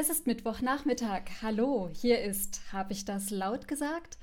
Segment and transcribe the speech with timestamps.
[0.00, 1.22] Es ist Mittwochnachmittag.
[1.42, 4.16] Hallo, hier ist, habe ich das laut gesagt?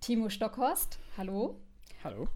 [0.00, 0.98] Timo Stockhorst.
[1.16, 1.60] Hallo.
[2.02, 2.26] Hallo.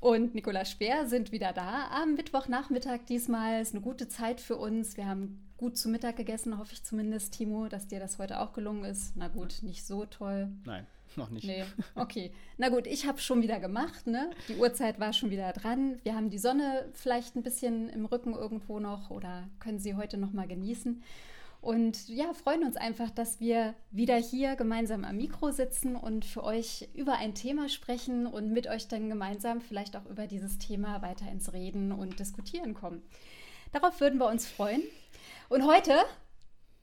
[0.00, 3.06] Und Nicola Speer sind wieder da am Mittwochnachmittag.
[3.08, 4.96] Diesmal ist eine gute Zeit für uns.
[4.96, 8.52] Wir haben gut zu Mittag gegessen, hoffe ich zumindest, Timo, dass dir das heute auch
[8.54, 9.16] gelungen ist.
[9.16, 10.48] Na gut, nicht so toll.
[10.64, 10.84] Nein,
[11.14, 11.46] noch nicht.
[11.46, 11.62] Nee,
[11.94, 12.32] okay.
[12.58, 14.30] Na gut, ich habe schon wieder gemacht, ne?
[14.48, 16.00] Die Uhrzeit war schon wieder dran.
[16.02, 20.18] Wir haben die Sonne vielleicht ein bisschen im Rücken irgendwo noch oder können sie heute
[20.18, 21.04] noch mal genießen.
[21.66, 26.44] Und ja, freuen uns einfach, dass wir wieder hier gemeinsam am Mikro sitzen und für
[26.44, 31.02] euch über ein Thema sprechen und mit euch dann gemeinsam vielleicht auch über dieses Thema
[31.02, 33.02] weiter ins Reden und Diskutieren kommen.
[33.72, 34.80] Darauf würden wir uns freuen.
[35.48, 35.96] Und heute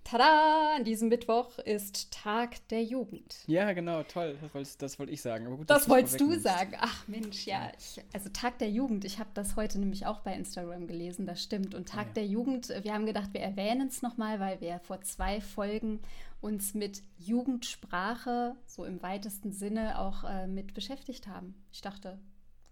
[0.03, 0.75] Tada!
[0.75, 3.37] An diesem Mittwoch ist Tag der Jugend.
[3.47, 4.37] Ja, genau, toll.
[4.41, 5.45] Das wollte, das wollte ich sagen.
[5.45, 6.73] Gut, das wolltest du sagen.
[6.79, 7.71] Ach Mensch, ja.
[7.77, 9.05] Ich, also Tag der Jugend.
[9.05, 11.25] Ich habe das heute nämlich auch bei Instagram gelesen.
[11.25, 11.73] Das stimmt.
[11.73, 12.13] Und Tag ah, ja.
[12.15, 12.69] der Jugend.
[12.83, 15.99] Wir haben gedacht, wir erwähnen es nochmal, weil wir vor zwei Folgen
[16.41, 21.55] uns mit Jugendsprache so im weitesten Sinne auch äh, mit beschäftigt haben.
[21.71, 22.19] Ich dachte,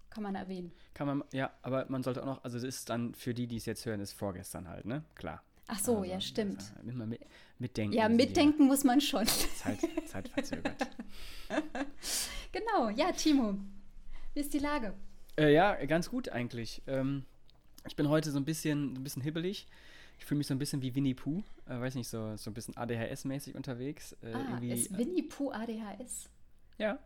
[0.09, 0.73] kann man erwähnen.
[0.93, 3.55] Kann man, ja, aber man sollte auch noch, also es ist dann für die, die
[3.55, 5.03] es jetzt hören, ist vorgestern halt, ne?
[5.15, 5.41] Klar.
[5.73, 6.59] Ach so, also, ja, stimmt.
[6.77, 7.21] Also, immer mit,
[7.57, 7.95] mitdenken.
[7.95, 9.25] Ja, mitdenken muss man schon.
[9.25, 10.89] Zeit, Zeitverzögert.
[12.51, 13.55] genau, ja, Timo.
[14.33, 14.93] Wie ist die Lage?
[15.37, 16.81] Äh, ja, ganz gut eigentlich.
[16.87, 17.23] Ähm,
[17.87, 19.65] ich bin heute so ein bisschen, ein bisschen hibbelig.
[20.19, 21.41] Ich fühle mich so ein bisschen wie Winnie Pooh.
[21.65, 24.11] Äh, weiß nicht, so, so ein bisschen ADHS-mäßig unterwegs.
[24.21, 26.29] Äh, ah, ist Winnie Pooh ADHS?
[26.77, 26.99] Ja.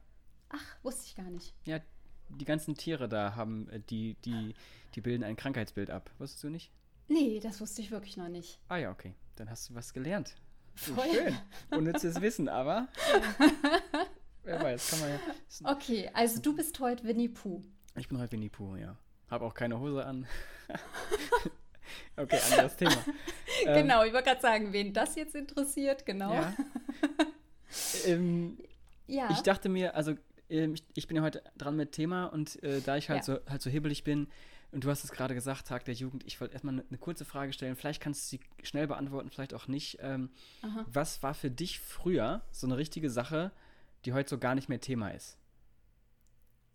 [0.50, 1.54] Ach, wusste ich gar nicht.
[1.66, 1.80] Ja,
[2.30, 4.56] die ganzen Tiere da haben, äh, die, die,
[4.96, 6.10] die bilden ein Krankheitsbild ab.
[6.18, 6.72] Wusstest du nicht?
[7.08, 8.60] Nee, das wusste ich wirklich noch nicht.
[8.68, 9.14] Ah ja, okay.
[9.36, 10.36] Dann hast du was gelernt.
[10.76, 11.06] Voll.
[11.14, 11.38] Schön.
[11.72, 12.88] Unnützes Wissen, aber
[14.44, 15.72] wer weiß, kann man ja.
[15.72, 17.62] Okay, also du bist heute Winnie Pooh.
[17.96, 18.98] Ich bin heute Winnie Pooh, ja.
[19.30, 20.28] Hab auch keine Hose an.
[22.18, 22.98] okay, anderes Thema.
[23.64, 26.34] genau, ähm, ich wollte gerade sagen, wen das jetzt interessiert, genau.
[26.34, 26.54] Ja.
[28.06, 28.58] ähm,
[29.08, 29.30] ja.
[29.32, 30.16] Ich dachte mir, also
[30.50, 33.36] ähm, ich, ich, bin ja heute dran mit Thema und äh, da ich halt, ja.
[33.36, 34.28] so, halt so hibbelig bin,
[34.76, 36.26] und du hast es gerade gesagt, Tag der Jugend.
[36.28, 37.78] Ich wollte erstmal eine, eine kurze Frage stellen.
[37.78, 40.00] Vielleicht kannst du sie schnell beantworten, vielleicht auch nicht.
[40.02, 40.30] Ähm,
[40.86, 43.54] was war für dich früher so eine richtige Sache,
[44.04, 45.38] die heute so gar nicht mehr Thema ist?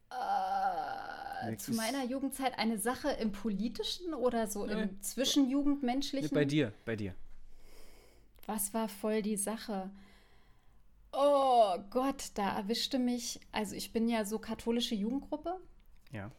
[0.09, 4.73] Äh, zu meiner Jugendzeit eine Sache im politischen oder so nee.
[4.73, 6.31] im zwischenjugendmenschlichen?
[6.33, 7.15] Nee, bei dir, bei dir.
[8.47, 9.91] Was war voll die Sache?
[11.13, 13.41] Oh Gott, da erwischte mich.
[13.53, 15.61] Also ich bin ja so katholische Jugendgruppe.
[16.13, 16.31] Ja.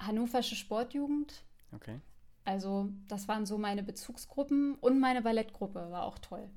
[0.00, 1.44] Hannoversche Sportjugend.
[1.72, 2.00] Okay.
[2.44, 6.48] Also, das waren so meine Bezugsgruppen und meine Ballettgruppe war auch toll.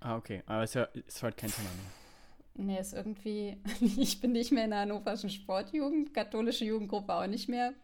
[0.00, 0.42] Ah, okay.
[0.46, 2.66] Aber ja ist heute kein Thema mehr.
[2.66, 7.48] Nee, ist irgendwie, ich bin nicht mehr in der Hannoverschen Sportjugend, katholische Jugendgruppe auch nicht
[7.48, 7.74] mehr.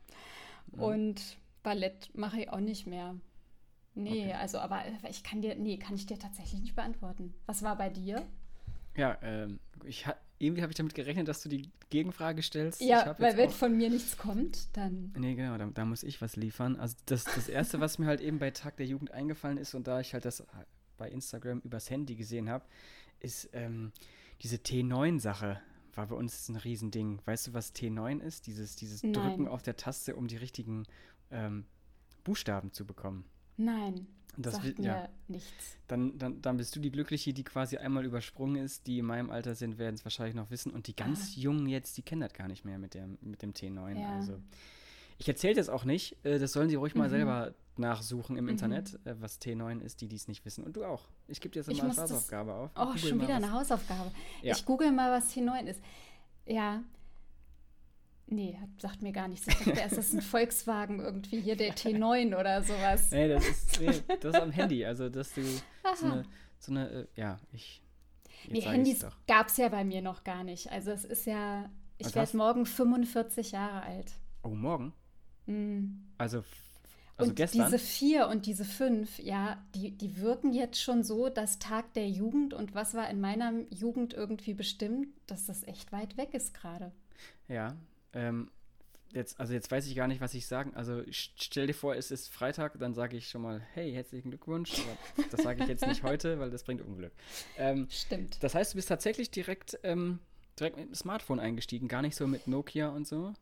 [0.72, 0.82] Mhm.
[0.82, 3.16] Und Ballett mache ich auch nicht mehr.
[3.94, 4.32] Nee, okay.
[4.34, 7.34] also, aber ich kann dir, nee, kann ich dir tatsächlich nicht beantworten.
[7.46, 8.24] Was war bei dir?
[8.96, 10.06] Ja, ähm, ich,
[10.38, 12.80] irgendwie habe ich damit gerechnet, dass du die Gegenfrage stellst.
[12.80, 15.12] Ja, weil wenn von mir nichts kommt, dann.
[15.16, 16.76] Nee, genau, da, da, muss ich was liefern.
[16.76, 19.86] Also das, das Erste, was mir halt eben bei Tag der Jugend eingefallen ist und
[19.86, 20.44] da ich halt das
[20.96, 22.64] bei Instagram übers Handy gesehen habe,
[23.20, 23.92] ist ähm,
[24.42, 25.60] diese T9-Sache
[25.94, 27.20] war bei uns ein Riesending.
[27.24, 28.46] Weißt du, was T9 ist?
[28.46, 30.84] Dieses, dieses Drücken auf der Taste, um die richtigen
[31.30, 31.64] ähm,
[32.24, 33.24] Buchstaben zu bekommen.
[33.56, 34.06] Nein.
[34.36, 35.08] Das sagt mir ja.
[35.28, 35.76] nichts.
[35.88, 38.86] Dann, dann, dann bist du die Glückliche, die quasi einmal übersprungen ist.
[38.86, 40.72] Die in meinem Alter sind, werden es wahrscheinlich noch wissen.
[40.72, 41.40] Und die ganz ah.
[41.40, 43.98] Jungen jetzt, die kennen das gar nicht mehr mit dem, mit dem T9.
[43.98, 44.16] Ja.
[44.16, 44.38] Also
[45.18, 46.16] ich erzähle das auch nicht.
[46.24, 47.00] Äh, das sollen sie ruhig mhm.
[47.00, 48.50] mal selber nachsuchen im mhm.
[48.50, 50.64] Internet, äh, was T9 ist, die dies nicht wissen.
[50.64, 51.08] Und du auch.
[51.28, 52.70] Ich gebe dir jetzt mal eine Hausaufgabe auf.
[52.76, 54.10] Oh, schon wieder eine Hausaufgabe.
[54.42, 54.54] Ja.
[54.54, 55.80] Ich google mal, was T9 ist.
[56.46, 56.82] Ja,
[58.30, 59.48] Nee, sagt mir gar nichts.
[59.48, 63.10] Ich dachte erst, das ist ein Volkswagen irgendwie hier, der T9 oder sowas.
[63.10, 64.84] Nee, das ist, nee, das ist am Handy.
[64.84, 66.24] Also, dass du so eine,
[66.60, 67.82] so eine äh, ja, ich.
[68.48, 70.70] Nee, Handys gab es ja bei mir noch gar nicht.
[70.70, 71.68] Also, es ist ja,
[71.98, 74.12] ich werde morgen 45 Jahre alt.
[74.44, 74.92] Oh, morgen?
[75.46, 76.06] Mhm.
[76.16, 76.44] Also,
[77.16, 77.64] also und gestern?
[77.64, 82.08] diese vier und diese fünf, ja, die, die wirken jetzt schon so, dass Tag der
[82.08, 86.54] Jugend und was war in meiner Jugend irgendwie bestimmt, dass das echt weit weg ist
[86.54, 86.92] gerade.
[87.48, 87.76] Ja,
[88.12, 88.50] ähm,
[89.12, 90.74] jetzt, also jetzt weiß ich gar nicht, was ich sagen.
[90.74, 94.72] Also stell dir vor, es ist Freitag, dann sage ich schon mal, hey, herzlichen Glückwunsch.
[94.80, 97.12] Aber das sage ich jetzt nicht heute, weil das bringt Unglück.
[97.56, 98.42] Ähm, Stimmt.
[98.42, 100.18] Das heißt, du bist tatsächlich direkt, ähm,
[100.58, 103.32] direkt mit dem Smartphone eingestiegen, gar nicht so mit Nokia und so.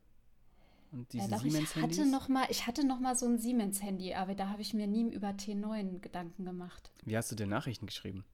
[0.90, 1.98] Und diese ja, Siemens-Handys?
[1.98, 4.72] Ich hatte noch mal, ich hatte noch mal so ein Siemens-Handy, aber da habe ich
[4.72, 6.90] mir nie über T9 Gedanken gemacht.
[7.04, 8.24] Wie hast du denn Nachrichten geschrieben?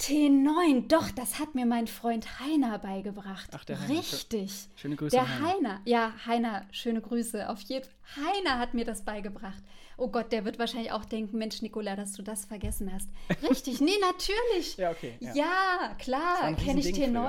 [0.00, 3.50] T9, doch, das hat mir mein Freund Heiner beigebracht.
[3.52, 3.98] Ach, der Heiner.
[4.00, 4.68] Richtig.
[4.76, 5.48] Schöne Grüße Der Heiner.
[5.48, 7.48] Heiner, ja, Heiner, schöne Grüße.
[7.48, 9.62] Auf jeden Heiner hat mir das beigebracht.
[9.98, 13.08] Oh Gott, der wird wahrscheinlich auch denken, Mensch, Nicola, dass du das vergessen hast.
[13.48, 14.76] Richtig, nee, natürlich.
[14.76, 15.14] Ja, okay.
[15.20, 15.34] Ja.
[15.34, 17.22] Ja, Das klar, kenne ich Riesending T9.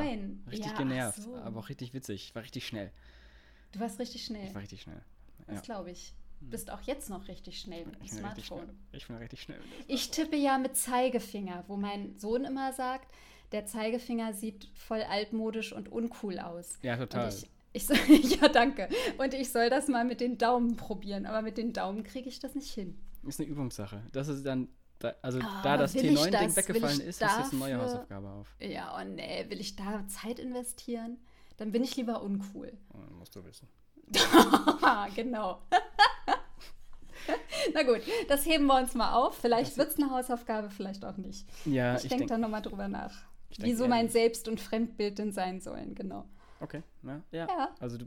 [0.44, 0.52] früher.
[0.52, 1.36] Richtig ja, genervt, so.
[1.38, 2.26] aber auch richtig witzig.
[2.30, 2.92] Ich war richtig schnell.
[3.72, 4.48] Du warst richtig schnell.
[4.48, 5.02] Ich war richtig schnell.
[5.48, 5.62] Das Ja.
[5.62, 6.14] glaube ich.
[6.40, 8.60] Bist auch jetzt noch richtig schnell mit dem Ich bin richtig schnell.
[8.60, 8.80] Smartphone.
[8.94, 9.60] Ich bin richtig schnell.
[9.88, 13.12] Ich tippe ja mit Zeigefinger, wo mein Sohn immer sagt,
[13.52, 16.78] der Zeigefinger sieht voll altmodisch und uncool aus.
[16.84, 17.28] Ja, total.
[17.28, 18.88] Und ich, ich ja, danke.
[19.18, 22.40] Und ich soll das mal mit den Daumen probieren, aber mit den Daumen kriege ich
[22.40, 22.98] das nicht hin.
[23.26, 24.04] Ist eine Übungssache.
[24.14, 24.70] Das ist dann,
[25.00, 26.56] da, also Ah, da das will ich T9-Ding das?
[26.56, 28.56] Will weggefallen ist, ist jetzt eine neue dafür- Hausaufgabe auf.
[28.60, 31.18] Ja, oh nee, will ich da Zeit investieren?
[31.58, 32.72] Dann bin ich lieber uncool.
[32.94, 33.68] Oh, musst du wissen.
[35.16, 35.62] Genau.
[37.74, 39.38] Na gut, das heben wir uns mal auf.
[39.38, 41.46] Vielleicht wird es eine Hausaufgabe, vielleicht auch nicht.
[41.66, 42.34] Ja, ich ich denke denke.
[42.34, 43.14] da nochmal drüber nach.
[43.58, 44.10] Denk Wieso mein.
[44.10, 46.28] Selbst- und Fremdbild denn sein sollen, genau.
[46.60, 47.48] Okay, ja, ja.
[47.48, 47.76] Ja.
[47.80, 48.06] Also du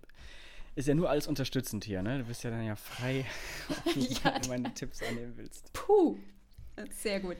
[0.77, 2.19] ist ja nur alles unterstützend hier, ne?
[2.19, 3.25] Du bist ja dann ja frei,
[3.69, 5.73] ob du Ja, meine Tipps annehmen willst.
[5.73, 6.17] Puh,
[6.93, 7.37] sehr gut.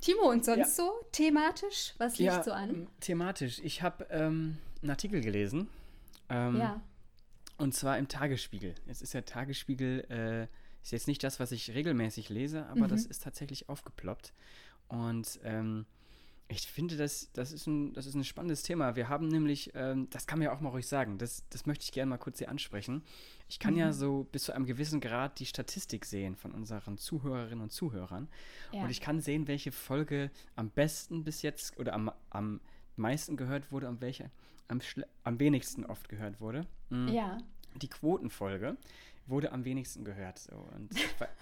[0.00, 1.94] Timo, und sonst so thematisch?
[1.98, 2.88] Was liegt ja, so an?
[3.00, 3.58] thematisch.
[3.64, 5.68] Ich habe ähm, einen Artikel gelesen.
[6.28, 6.80] Ähm, Ja,
[7.58, 8.74] Und zwar im Tagesspiegel.
[8.86, 10.46] Jetzt ist der Tagesspiegel, äh,
[10.84, 12.88] ist jetzt nicht das, was ich regelmäßig lese, aber Mhm.
[12.88, 14.32] das ist tatsächlich aufgeploppt.
[14.88, 15.86] Und ähm,
[16.46, 18.94] ich finde, das, das, ist ein, das ist ein spannendes Thema.
[18.96, 21.84] Wir haben nämlich, ähm, das kann man ja auch mal ruhig sagen, das, das möchte
[21.84, 23.02] ich gerne mal kurz hier ansprechen.
[23.48, 23.92] Ich kann ja Mhm.
[23.94, 28.28] so bis zu einem gewissen Grad die Statistik sehen von unseren Zuhörerinnen und Zuhörern.
[28.72, 28.82] ja.
[28.84, 32.60] Und ich kann sehen, welche Folge am besten bis jetzt oder am, am
[32.96, 34.30] meisten gehört wurde und welche
[34.68, 34.80] am,
[35.24, 36.66] am wenigsten oft gehört wurde.
[36.90, 37.38] Mm ja.
[37.76, 38.76] die Quotenfolge
[39.26, 40.38] wurde am wenigsten gehört.
[40.38, 40.52] So.
[40.76, 40.90] Und,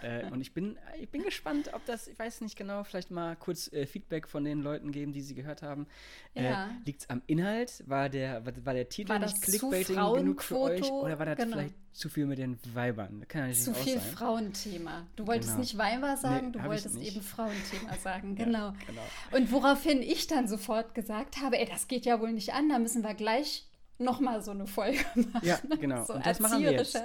[0.03, 3.35] äh, und ich, bin, ich bin gespannt, ob das, ich weiß nicht genau, vielleicht mal
[3.37, 5.87] kurz äh, Feedback von den Leuten geben, die sie gehört haben.
[6.35, 6.67] Ja.
[6.67, 7.83] Äh, Liegt es am Inhalt?
[7.87, 10.91] War der, war, war der Titel War nicht zu clickbaiting genug für euch?
[10.91, 11.57] Oder war das Genau.
[11.57, 13.25] vielleicht zu viel mit den Weibern?
[13.29, 14.13] Kann natürlich Zu auch viel sein.
[14.15, 15.07] Frauenthema.
[15.17, 15.61] Du wolltest Genau.
[15.61, 17.17] nicht Weiber sagen, Nee, du wolltest nicht.
[17.17, 18.73] eben Frauenthema sagen, Ja, genau.
[18.87, 19.03] genau.
[19.33, 22.79] Und woraufhin ich dann sofort gesagt habe, ey, das geht ja wohl nicht an, da
[22.79, 23.67] müssen wir gleich
[23.99, 24.99] nochmal so eine Folge
[25.33, 25.47] machen.
[25.47, 26.05] Ja, genau.
[26.05, 26.97] So Und das machen wir jetzt.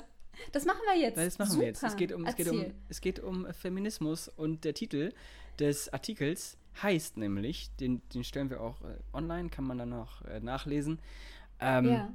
[0.52, 1.18] Das machen wir jetzt.
[1.18, 1.62] Das machen Super.
[1.62, 1.84] wir jetzt.
[1.84, 5.14] Es geht, um, es, geht um, es geht um Feminismus und der Titel
[5.60, 10.24] des Artikels heißt nämlich, den, den stellen wir auch äh, online, kann man dann noch
[10.26, 11.00] äh, nachlesen,
[11.60, 12.14] ähm, ja,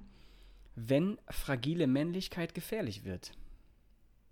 [0.77, 3.33] wenn fragile Männlichkeit gefährlich wird,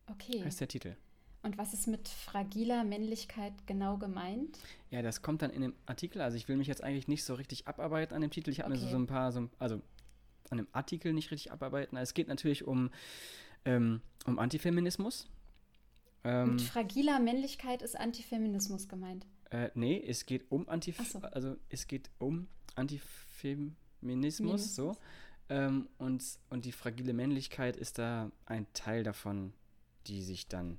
[0.07, 0.45] okay.
[0.45, 0.97] heißt der Titel.
[1.43, 4.59] Und was ist mit fragiler Männlichkeit genau gemeint?
[4.91, 6.21] Ja, das kommt dann in dem Artikel.
[6.21, 8.51] Also ich will mich jetzt eigentlich nicht so richtig abarbeiten an dem Titel.
[8.51, 8.93] Ich habe mir so, Okay.
[8.93, 9.81] so ein paar, so, also
[10.51, 11.97] an dem Artikel nicht richtig abarbeiten.
[11.97, 12.91] Es geht natürlich um,
[13.65, 15.29] ähm, um Antifeminismus.
[16.25, 19.27] Ähm, Mit fragiler Männlichkeit ist Antifeminismus gemeint.
[19.51, 21.19] Äh, nee, es geht um Antif so.
[21.21, 24.75] also es geht um Antifeminismus, Feminismus.
[24.75, 24.97] so.
[25.49, 29.53] Ähm, und, und die fragile Männlichkeit ist da ein Teil davon,
[30.07, 30.79] die sich dann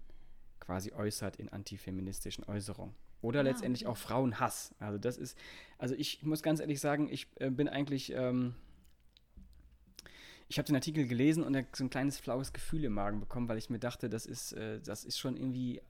[0.59, 2.95] quasi äußert in antifeministischen Äußerungen.
[3.21, 3.91] Oder Ah, letztendlich okay.
[3.91, 4.73] auch Frauenhass.
[4.79, 5.37] Also das ist,
[5.77, 8.55] also ich muss ganz ehrlich sagen, ich äh, bin eigentlich, ähm,
[10.51, 13.57] ich habe den Artikel gelesen und so ein kleines flaues Gefühl im Magen bekommen, weil
[13.57, 15.81] ich mir dachte, das ist, äh, das ist schon irgendwie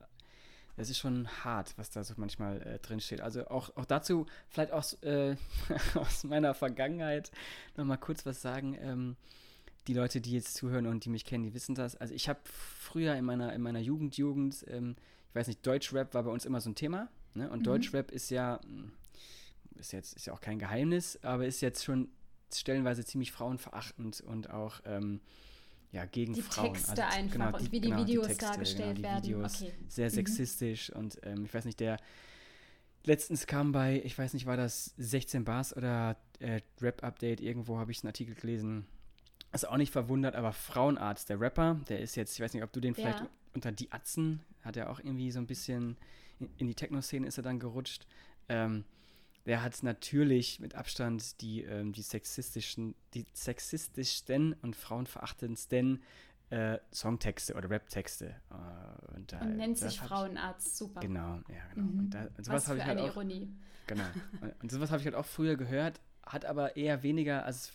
[0.76, 3.20] das ist schon hart, was da so manchmal äh, drin steht.
[3.20, 5.36] Also auch, auch dazu vielleicht aus, äh,
[5.94, 7.30] aus meiner Vergangenheit
[7.76, 8.78] noch mal kurz was sagen.
[8.80, 9.16] Ähm,
[9.88, 11.96] die Leute, die jetzt zuhören und die mich kennen, die wissen das.
[11.96, 14.94] Also ich habe früher in meiner, in meiner Jugend, Jugend, ähm,
[15.28, 17.08] ich weiß nicht, Deutschrap war bei uns immer so ein Thema.
[17.34, 17.50] Ne?
[17.50, 17.64] Und Mhm.
[17.64, 18.92] Deutschrap ist ja, mh,
[19.74, 22.08] ist jetzt ist ja auch kein Geheimnis, aber ist jetzt schon
[22.58, 25.20] stellenweise ziemlich frauenverachtend und auch ähm,
[25.92, 26.72] ja, gegen Die Frauen.
[26.72, 29.22] Texte Also, einfach genau, und wie die genau, Videos Texte, dargestellt die werden.
[29.24, 29.72] Videos, Okay.
[29.88, 30.14] sehr Mhm.
[30.14, 31.98] sexistisch und ähm, ich weiß nicht, der
[33.04, 37.90] letztens kam bei, ich weiß nicht, war das 16 Bars oder äh, Rap-Update, irgendwo habe
[37.90, 38.86] ich einen Artikel gelesen.
[39.52, 42.72] Ist auch nicht verwundert, aber Frauenarzt, der Rapper, der ist jetzt, ich weiß nicht, ob
[42.72, 43.28] du den vielleicht Ja.
[43.54, 45.96] unter die Atzen, hat er auch irgendwie so ein bisschen
[46.38, 48.06] in, in die Techno-Szene ist er dann gerutscht.
[48.48, 48.84] Ähm,
[49.46, 56.02] der hat natürlich mit Abstand die, ähm, die sexistischen, die sexistischsten und frauenverachtendsten
[56.50, 58.26] äh, Songtexte oder Raptexte.
[58.50, 60.76] Äh, und, da- Und nennt sich Frauenarzt.
[60.76, 61.00] Super.
[61.00, 61.86] Genau, ja, genau.
[61.86, 61.98] Mhm.
[61.98, 63.52] Und da, und Was sowas für ich halt eine auch, Ironie.
[63.86, 64.04] genau.
[64.62, 67.70] Und sowas habe ich halt auch früher gehört, hat aber eher weniger, also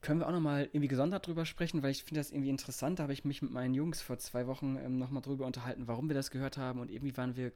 [0.00, 2.98] können wir auch nochmal irgendwie gesondert drüber sprechen, weil ich finde das irgendwie interessant.
[2.98, 6.08] Da habe ich mich mit meinen Jungs vor zwei Wochen ähm, nochmal drüber unterhalten, warum
[6.08, 7.52] wir das gehört haben und irgendwie waren wir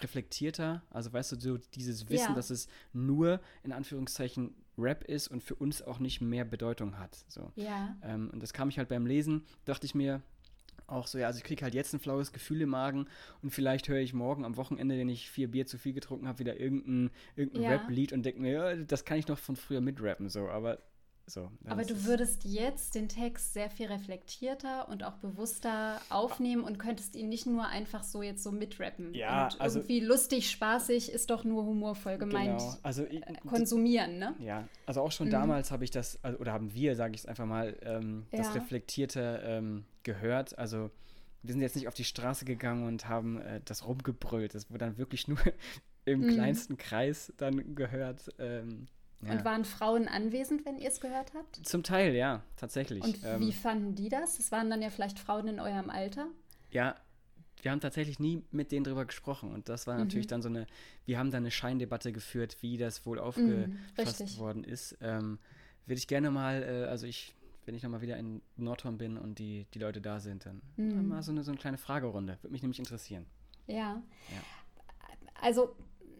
[0.00, 0.82] reflektierter.
[0.90, 2.34] Also weißt du, so dieses Wissen, Ja.
[2.34, 7.24] dass es nur in Anführungszeichen Rap ist und für uns auch nicht mehr Bedeutung hat.
[7.28, 7.52] So.
[7.56, 7.96] Ja.
[8.02, 10.22] Ähm, und das kam ich halt beim Lesen, dachte ich mir,
[10.86, 13.06] auch so, ja, also ich kriege halt jetzt ein flaues Gefühl im Magen
[13.42, 16.38] und vielleicht höre ich morgen am Wochenende, wenn ich vier Bier zu viel getrunken habe,
[16.38, 17.70] wieder irgendein, irgendein Ja.
[17.72, 20.78] Rap-Lied und denke mir, ja, das kann ich noch von früher mitrappen, so, aber
[21.28, 21.50] so.
[21.66, 26.78] Aber das du würdest jetzt den Text sehr viel reflektierter und auch bewusster aufnehmen und
[26.78, 29.14] könntest ihn nicht nur einfach so jetzt so mitrappen.
[29.14, 32.58] Ja, und also- irgendwie lustig, spaßig ist doch nur humorvoll gemeint.
[32.60, 34.34] Genau, also ich, Konsumieren, ne?
[34.40, 35.32] Ja, also auch schon Mhm.
[35.32, 38.48] damals habe ich das, also, oder haben wir, sage ich es einfach mal, ähm, das
[38.48, 38.52] Ja.
[38.54, 40.58] Reflektierte ähm, gehört.
[40.58, 40.90] Also
[41.42, 44.54] wir sind jetzt nicht auf die Straße gegangen und haben äh, das rumgebrüllt.
[44.54, 45.38] Das wurde dann wirklich nur
[46.04, 46.28] im Mhm.
[46.30, 48.28] kleinsten Kreis dann gehört.
[48.38, 48.88] Ähm,
[49.22, 49.32] ja.
[49.32, 51.56] Und waren Frauen anwesend, wenn ihr es gehört habt?
[51.66, 53.02] Zum Teil, ja, tatsächlich.
[53.04, 54.38] Und ähm, wie fanden die das?
[54.38, 56.28] Es waren dann ja vielleicht Frauen in eurem Alter.
[56.70, 56.94] Ja,
[57.62, 59.52] wir haben tatsächlich nie mit denen drüber gesprochen.
[59.52, 60.30] Und das war natürlich Mhm.
[60.30, 60.66] dann so eine,
[61.06, 64.38] wir haben dann eine Scheindebatte geführt, wie das wohl Mhm, aufgefasst richtig.
[64.38, 64.96] worden ist.
[65.00, 65.38] Ähm,
[65.86, 67.34] Würde ich gerne mal, äh, also ich,
[67.66, 71.08] wenn ich nochmal wieder in Nordhorn bin und die, die Leute da sind, dann Mhm.
[71.08, 72.38] mal so eine, so eine kleine Fragerunde.
[72.42, 73.26] Würde mich nämlich interessieren.
[73.66, 74.00] Ja.
[74.28, 74.42] Ja.
[75.40, 75.74] Also,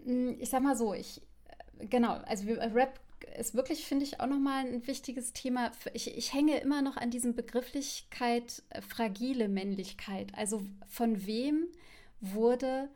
[0.07, 1.21] mh, ich sag mal so, ich,
[1.81, 3.01] genau, also wir- Rap
[3.39, 5.73] ist wirklich, finde ich, auch nochmal ein wichtiges Thema.
[5.93, 10.33] Ich, ich hänge immer noch an diesem Begrifflichkeit äh, fragile Männlichkeit.
[10.35, 11.67] Also von wem
[12.21, 12.89] wurde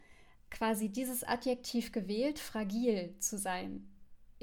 [0.51, 3.89] quasi dieses Adjektiv gewählt, fragil zu sein?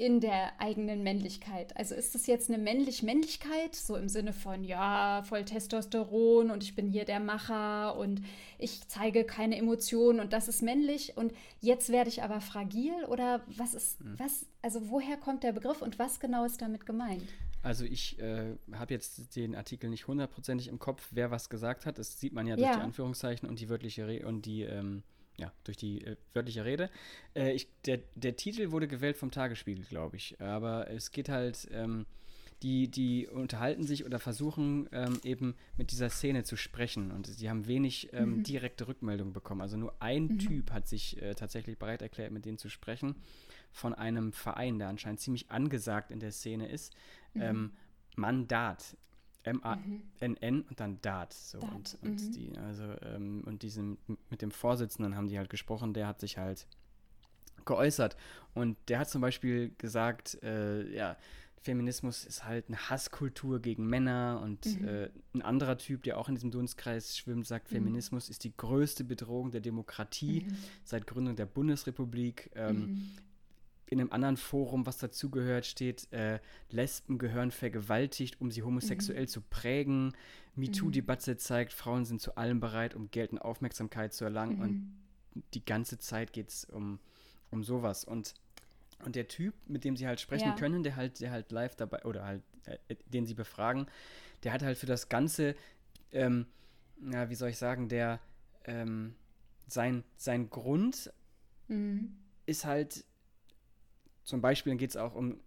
[0.00, 1.76] In der eigenen Männlichkeit.
[1.76, 6.74] Also ist das jetzt eine Männlich-Männlichkeit, so im Sinne von, ja, voll Testosteron und ich
[6.74, 8.22] bin hier der Macher und
[8.58, 13.42] ich zeige keine Emotionen und das ist männlich und jetzt werde ich aber fragil oder
[13.58, 17.28] was ist, was, also woher kommt der Begriff und was genau ist damit gemeint?
[17.62, 21.98] Also ich äh, habe jetzt den Artikel nicht hundertprozentig im Kopf, wer was gesagt hat.
[21.98, 22.76] Das sieht man ja durch Ja.
[22.76, 25.02] die Anführungszeichen und die wörtliche Re und die ähm,
[25.36, 26.90] ja durch die äh, wörtliche Rede.
[27.34, 30.40] Äh, ich, der, der Titel wurde gewählt vom Tagesspiegel, glaube ich.
[30.40, 32.06] Aber es geht halt ähm,
[32.62, 37.48] die, die unterhalten sich oder versuchen ähm, eben mit dieser Szene zu sprechen und sie
[37.48, 38.42] haben wenig ähm, Mhm.
[38.42, 39.62] direkte Rückmeldung bekommen.
[39.62, 40.38] Also nur ein Mhm.
[40.38, 43.14] Typ hat sich äh, tatsächlich bereit erklärt, mit denen zu sprechen,
[43.72, 46.92] von einem Verein, der anscheinend ziemlich angesagt in der Szene ist.
[47.32, 47.42] Mhm.
[47.42, 47.72] Ähm,
[48.16, 48.96] Mandat.
[49.42, 51.32] M-A-N-N und dann Dat.
[51.32, 51.58] So.
[51.60, 52.32] Dat, Und, und, mhm.
[52.32, 53.98] die, also, ähm, und diesen,
[54.30, 56.66] mit dem Vorsitzenden haben die halt gesprochen, der hat sich halt
[57.64, 58.16] geäußert.
[58.54, 61.16] Und der hat zum Beispiel gesagt, äh, ja,
[61.62, 64.88] Feminismus ist halt eine Hasskultur gegen Männer und Mhm.
[64.88, 67.76] äh, ein anderer Typ, der auch in diesem Dunstkreis schwimmt, sagt, Mhm.
[67.76, 70.54] Feminismus ist die größte Bedrohung der Demokratie Mhm.
[70.84, 72.50] seit Gründung der Bundesrepublik.
[72.54, 73.10] Ähm, Mhm.
[73.90, 76.38] In einem anderen Forum, was dazugehört, steht, äh,
[76.70, 80.14] Lesben gehören vergewaltigt, um sie homosexuell zu prägen.
[80.54, 84.54] MeToo-Debatte zeigt, Frauen sind zu allem bereit, um Geld und Aufmerksamkeit zu erlangen.
[84.54, 84.70] Und
[85.34, 85.42] Mhm.
[85.54, 87.00] die ganze Zeit geht es um,
[87.50, 88.04] um sowas.
[88.04, 88.34] Und,
[89.04, 90.54] und der Typ, mit dem sie halt sprechen Ja.
[90.54, 93.86] können, der halt, der halt live dabei, oder halt, äh, den sie befragen,
[94.44, 95.56] der hat halt für das Ganze,
[96.12, 96.46] ähm,
[97.10, 98.20] ja, wie soll ich sagen, der,
[98.66, 99.16] ähm,
[99.66, 101.12] sein, sein Grund
[101.66, 102.16] Mhm.
[102.46, 103.04] ist halt,
[104.30, 105.38] zum Beispiel geht es auch um,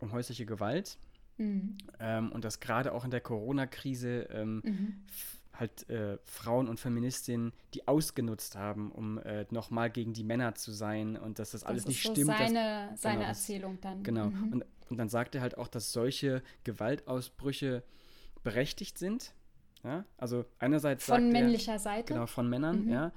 [0.00, 0.98] um häusliche Gewalt
[1.38, 1.78] Mhm.
[1.98, 4.94] ähm, und dass gerade auch in der Corona-Krise ähm, Mhm.
[5.54, 10.72] halt äh, Frauen und Feministinnen die ausgenutzt haben, um äh, nochmal gegen die Männer zu
[10.72, 12.28] sein und dass das alles das nicht so stimmt.
[12.30, 14.02] dass- Seine, seine genau, Erzählung dann.
[14.02, 14.26] Genau.
[14.26, 14.52] Mhm.
[14.52, 17.82] Und, und dann sagt er halt auch, dass solche Gewaltausbrüche
[18.42, 19.34] berechtigt sind.
[19.84, 20.04] Ja?
[20.18, 22.12] Also einerseits Von sagt er, männlicher Seite.
[22.12, 22.90] Genau, von Männern, Mhm.
[22.92, 23.12] ja.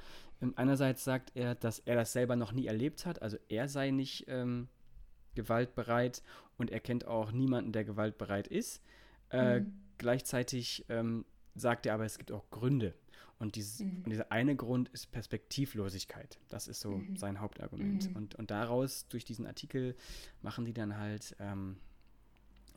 [0.58, 4.26] Einerseits sagt er, dass er das selber noch nie erlebt hat, also er sei nicht
[4.28, 4.68] ähm,
[5.36, 6.22] gewaltbereit
[6.58, 8.82] und er kennt auch niemanden, der gewaltbereit ist.
[9.30, 9.74] Äh, Mhm.
[9.98, 11.24] Gleichzeitig ähm,
[11.56, 12.94] sagt er aber, es gibt auch Gründe.
[13.40, 14.04] Und, dieses, Mhm.
[14.04, 16.38] und dieser eine Grund ist Perspektivlosigkeit.
[16.50, 17.18] Das ist so Mhm.
[17.18, 18.10] sein Hauptargument.
[18.10, 18.16] Mhm.
[18.16, 19.96] Und, und daraus, durch diesen Artikel,
[20.42, 21.78] machen die dann halt ähm,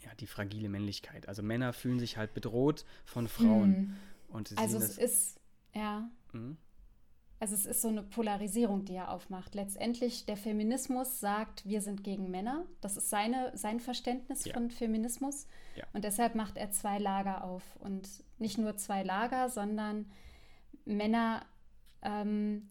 [0.04, 1.26] ja, die fragile Männlichkeit.
[1.28, 3.70] Also Männer fühlen sich halt bedroht von Frauen.
[3.70, 3.96] Mhm.
[4.28, 5.40] Und sie Also es das, ist,
[5.74, 6.56] ja, Mhm.
[7.40, 9.54] Also es ist so eine Polarisierung, die er aufmacht.
[9.54, 12.66] Letztendlich, der Feminismus sagt, wir sind gegen Männer.
[12.80, 14.54] Das ist seine, sein Verständnis Ja.
[14.54, 15.46] von Feminismus.
[15.76, 15.84] Ja.
[15.92, 17.62] Und deshalb macht er zwei Lager auf.
[17.80, 20.10] Und nicht nur zwei Lager, sondern
[20.84, 21.44] Männer
[22.02, 22.70] ähm,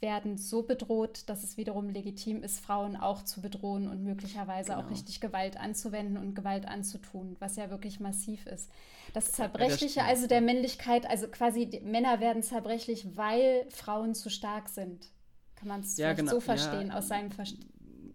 [0.00, 4.82] werden so bedroht, dass es wiederum legitim ist, Frauen auch zu bedrohen und möglicherweise auch
[4.82, 4.88] Genau.
[4.88, 8.70] richtig Gewalt anzuwenden und Gewalt anzutun, was ja wirklich massiv ist.
[9.12, 15.10] Das Zerbrechliche, also der Männlichkeit, also quasi Männer werden zerbrechlich, weil Frauen zu stark sind.
[15.56, 16.98] Kann man es Ja, genau, so verstehen, ja.
[16.98, 17.56] aus seinem, Verst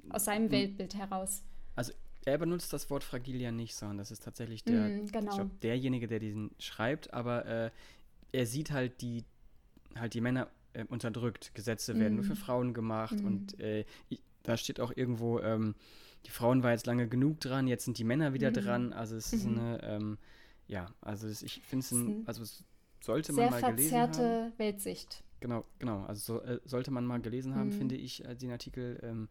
[0.10, 0.52] aus seinem Mhm.
[0.52, 1.42] Weltbild heraus.
[1.76, 1.92] Also
[2.26, 5.36] er benutzt das Wort fragil ja nicht, sondern das ist tatsächlich der, Mm, genau.
[5.36, 7.72] glaub, derjenige, der diesen schreibt, aber äh,
[8.32, 9.26] er sieht halt die,
[9.96, 11.54] halt die Männer äh, unterdrückt.
[11.56, 13.26] Gesetze werden nur für Frauen gemacht Mm.
[13.26, 13.86] und äh,
[14.44, 15.76] da steht auch irgendwo, ähm,
[16.26, 18.56] die Frauen war jetzt lange genug dran, jetzt sind die Männer wieder Mhm.
[18.56, 18.94] dran.
[18.94, 19.58] Also es ist Mhm.
[19.58, 20.18] eine, ähm,
[20.68, 22.64] ja, also es, ich finde es ein, also es,
[23.02, 24.54] sollte Sehr man mal gelesen verzerrte haben.
[24.58, 25.24] Weltsicht.
[25.42, 26.04] Genau, genau.
[26.06, 27.74] Also so, äh, sollte man mal gelesen haben, Mhm.
[27.74, 29.00] finde ich, äh, den Artikel.
[29.04, 29.28] Ähm,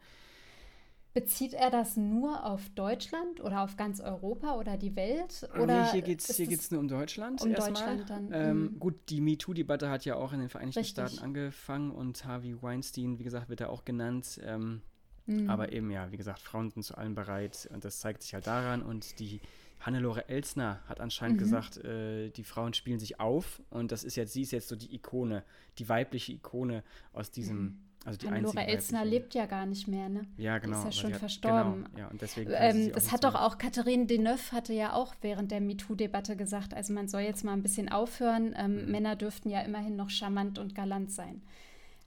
[1.14, 5.46] Bezieht er das nur auf Deutschland oder auf ganz Europa oder die Welt?
[5.54, 7.40] nee, Oder hier geht es hier geht's nur um Deutschland.
[7.42, 7.98] um erstmal.
[7.98, 8.78] Deutschland dann, Ähm, mhm.
[8.80, 10.92] Gut, die MeToo-Debatte hat ja auch in den Vereinigten Richtig.
[10.94, 14.40] Staaten angefangen und Harvey Weinstein, wie gesagt, wird da auch genannt.
[14.44, 14.80] Ähm,
[15.26, 15.48] Mhm.
[15.48, 18.48] Aber eben, ja, wie gesagt, Frauen sind zu allem bereit und das zeigt sich halt
[18.48, 18.82] daran.
[18.82, 19.40] Und die
[19.78, 21.38] Hannelore Elsner hat anscheinend Mhm.
[21.38, 24.74] gesagt, äh, die Frauen spielen sich auf und das ist jetzt, sie ist jetzt so
[24.74, 25.44] die Ikone,
[25.78, 30.22] die weibliche Ikone aus diesem, also die Hannelore Elsner lebt ja gar nicht mehr, ne?
[30.36, 30.78] Ja, genau.
[30.78, 31.84] ist ja schon hat, verstorben.
[31.84, 35.50] Genau, ja, und deswegen Ähm, das hat doch auch Catherine Deneuve hatte ja auch während
[35.52, 38.54] der MeToo-Debatte gesagt, also man soll jetzt mal ein bisschen aufhören.
[38.56, 38.90] Ähm, Mhm.
[38.90, 41.42] Männer dürften ja immerhin noch charmant und galant sein.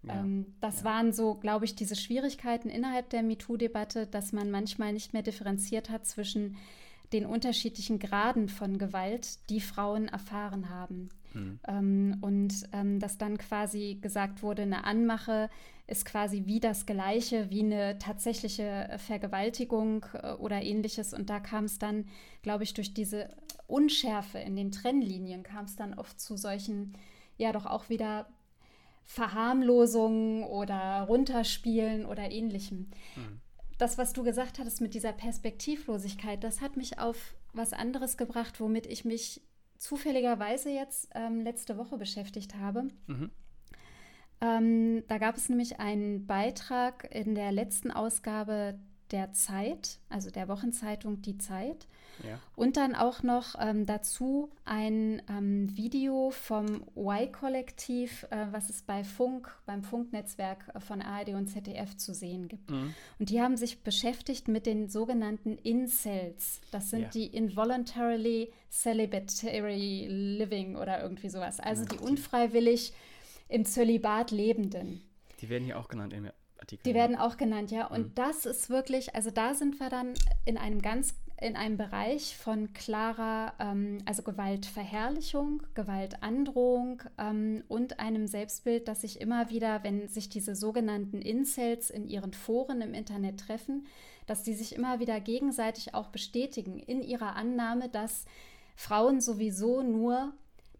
[0.04, 0.86] Ja, ähm, das ja.
[0.86, 5.90] waren so, glaube ich, diese Schwierigkeiten innerhalb der MeToo-Debatte, dass man manchmal nicht mehr differenziert
[5.90, 6.58] hat zwischen
[7.14, 11.10] den unterschiedlichen Graden von Gewalt, die Frauen erfahren haben.
[11.36, 11.60] Hm.
[11.68, 15.50] Ähm, und ähm, dass dann quasi gesagt wurde, eine Anmache
[15.86, 21.13] ist quasi wie das Gleiche, wie eine tatsächliche Vergewaltigung äh, oder ähnliches.
[21.13, 22.08] Und da kam es dann,
[22.42, 23.30] glaube ich, durch diese
[23.68, 26.94] Unschärfe in den Trennlinien, kam es dann oft zu solchen,
[27.38, 28.27] ja doch auch wieder
[29.04, 32.89] Verharmlosungen oder Runterspielen oder ähnlichem.
[33.13, 33.42] Hm.
[33.77, 38.60] Das, was du gesagt hattest mit dieser Perspektivlosigkeit, das hat mich auf was anderes gebracht,
[38.60, 39.42] womit ich mich
[39.86, 42.88] zufälligerweise jetzt ähm, letzte Woche beschäftigt habe.
[43.08, 43.30] Mhm.
[44.42, 48.80] Ähm, da gab es nämlich einen Beitrag in der letzten Ausgabe
[49.12, 51.88] der Zeit, also der Wochenzeitung Die Zeit.
[52.24, 52.39] Ja.
[52.55, 59.03] Und dann auch noch ähm, dazu ein ähm, Video vom Y-Kollektiv, äh, was es bei
[59.03, 62.69] Funk, beim Funknetzwerk äh, von ARD und ZDF zu sehen gibt.
[62.72, 62.93] Mhm.
[63.19, 66.62] Und die haben sich beschäftigt mit den sogenannten Incels.
[66.72, 67.10] Das sind Ja.
[67.10, 71.60] die Involuntarily Celibatory Living oder irgendwie sowas.
[71.60, 72.93] Also Genau, die unfreiwillig
[73.50, 75.01] im Zölibat Lebenden.
[75.41, 76.29] Die werden hier auch genannt im
[76.60, 76.84] Artikel.
[76.84, 76.95] Die ja.
[76.95, 77.88] werden auch genannt, ja.
[77.88, 78.15] Und Mhm.
[78.15, 80.13] das ist wirklich, also da sind wir dann
[80.45, 88.27] in einem ganz, in einem Bereich von klarer, ähm, also Gewaltverherrlichung, Gewaltandrohung ähm, und einem
[88.27, 93.42] Selbstbild, das sich immer wieder, wenn sich diese sogenannten Incels in ihren Foren im Internet
[93.42, 93.86] treffen,
[94.27, 98.26] dass die sich immer wieder gegenseitig auch bestätigen in ihrer Annahme, dass
[98.76, 100.34] Frauen sowieso nur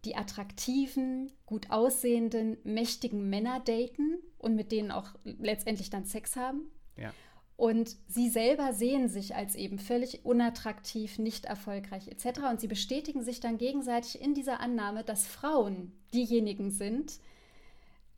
[0.06, 6.72] die attraktiven, gut aussehenden, mächtigen Männer daten und mit denen auch letztendlich dann Sex haben.
[6.98, 7.12] Ja.
[7.58, 12.42] Und sie selber sehen sich als eben völlig unattraktiv, nicht erfolgreich etc.
[12.52, 17.14] Und sie bestätigen sich dann gegenseitig in dieser Annahme, dass Frauen diejenigen sind,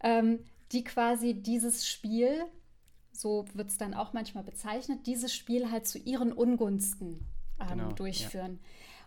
[0.01, 0.39] ähm,
[0.71, 2.45] die quasi dieses Spiel,
[3.11, 7.27] so wird es dann auch manchmal bezeichnet, dieses Spiel halt zu ihren Ungunsten
[7.59, 7.93] ähm, Genau, ja.
[7.93, 8.59] durchführen.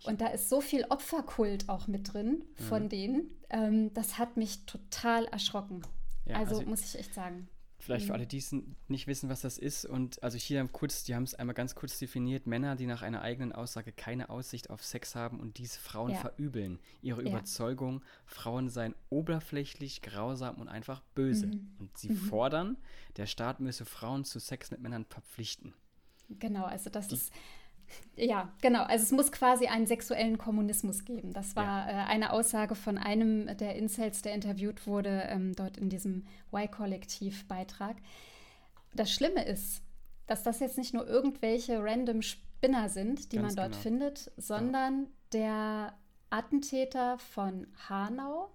[0.04, 3.30] Und da ist so viel Opferkult auch mit drin von denen.
[3.50, 5.82] Ähm, das hat mich total erschrocken.
[6.24, 7.48] Ja, also, also- muss ich echt sagen.
[7.80, 8.14] Vielleicht für Mhm.
[8.16, 8.54] alle, die es
[8.88, 9.86] nicht wissen, was das ist.
[9.86, 12.46] Und also hier kurz, die haben es einmal ganz kurz definiert.
[12.46, 16.18] Männer, die nach einer eigenen Aussage keine Aussicht auf Sex haben und dies Frauen Ja.
[16.18, 16.78] verübeln.
[17.02, 17.30] Ihre Ja.
[17.30, 21.46] Überzeugung, Frauen seien oberflächlich, grausam und einfach böse.
[21.46, 21.70] Mhm.
[21.78, 22.76] Und sie fordern,
[23.16, 25.72] der Staat müsse Frauen zu Sex mit Männern verpflichten.
[26.38, 27.32] Genau, also das ist,
[28.16, 31.32] ja, genau, also es muss quasi einen sexuellen Kommunismus geben.
[31.32, 35.88] Das war äh, eine Aussage von einem der Incels, der interviewt wurde, ähm, dort in
[35.88, 37.96] diesem Y-Kollektiv-Beitrag.
[38.94, 39.82] Das Schlimme ist,
[40.26, 43.82] dass das jetzt nicht nur irgendwelche random Spinner sind, die Ganz man dort genau.
[43.82, 45.94] findet, sondern der
[46.30, 48.50] Attentäter von Hanau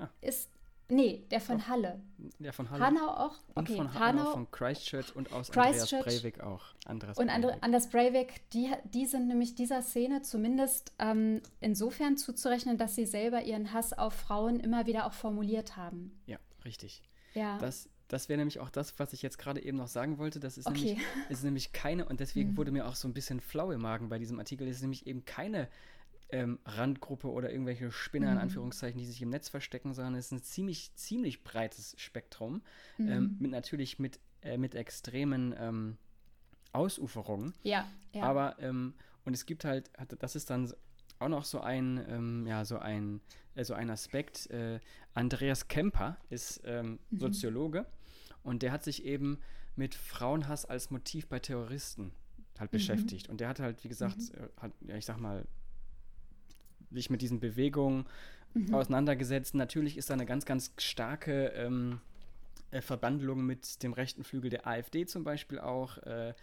[0.00, 0.08] Ah.
[0.20, 0.50] ist,
[0.90, 2.00] nee, der von Halle.
[2.38, 2.84] Ja, von Halle.
[2.84, 3.34] Hanau auch?
[3.54, 5.92] und Okay, von Hanau, Hanau von Christchurch und aus Christchurch.
[5.92, 6.64] Andreas Breivik auch.
[6.84, 7.56] Andreas Und Breivik.
[7.62, 13.42] Anders Breivik, die, die sind nämlich dieser Szene zumindest ähm, insofern zuzurechnen, dass sie selber
[13.42, 16.12] ihren Hass auf Frauen immer wieder auch formuliert haben.
[16.26, 17.02] Ja, richtig.
[17.34, 20.40] Ja, Das, das wäre nämlich auch das, was ich jetzt gerade eben noch sagen wollte.
[20.40, 20.78] Das ist, Okay.
[20.96, 20.98] nämlich,
[21.28, 22.56] ist nämlich keine, und deswegen Mhm.
[22.56, 25.06] wurde mir auch so ein bisschen flau im Magen bei diesem Artikel, es ist nämlich
[25.06, 25.68] eben keine
[26.32, 28.40] ähm, Randgruppe oder irgendwelche Spinner in Mhm.
[28.42, 32.62] Anführungszeichen, die sich im Netz verstecken, sondern es ist ein ziemlich, ziemlich breites Spektrum.
[32.98, 33.08] Mhm.
[33.08, 35.96] Ähm, mit natürlich mit, äh, mit extremen ähm,
[36.72, 37.54] Ausuferungen.
[37.62, 38.22] ja, ja.
[38.22, 39.90] Aber, ähm, und es gibt halt,
[40.20, 40.72] das ist dann
[41.18, 43.20] auch noch so ein, ähm, ja, so ein,
[43.54, 44.48] äh, so ein Aspekt.
[44.50, 44.80] Äh,
[45.14, 47.18] Andreas Kemper ist ähm, Mhm.
[47.18, 47.86] Soziologe
[48.42, 49.38] und der hat sich eben
[49.76, 52.12] mit Frauenhass als Motiv bei Terroristen
[52.58, 52.76] halt Mhm.
[52.76, 53.28] beschäftigt.
[53.28, 55.44] Und der hat halt, wie gesagt, äh, hat, ja, ich sag mal,
[56.90, 58.06] sich mit diesen Bewegungen
[58.54, 58.74] Mhm.
[58.74, 59.54] auseinandergesetzt.
[59.54, 62.00] Natürlich ist da eine ganz, ganz starke ähm,
[62.72, 65.98] äh, Verbandelung mit dem rechten Flügel der AfD zum Beispiel auch.
[65.98, 66.34] Äh,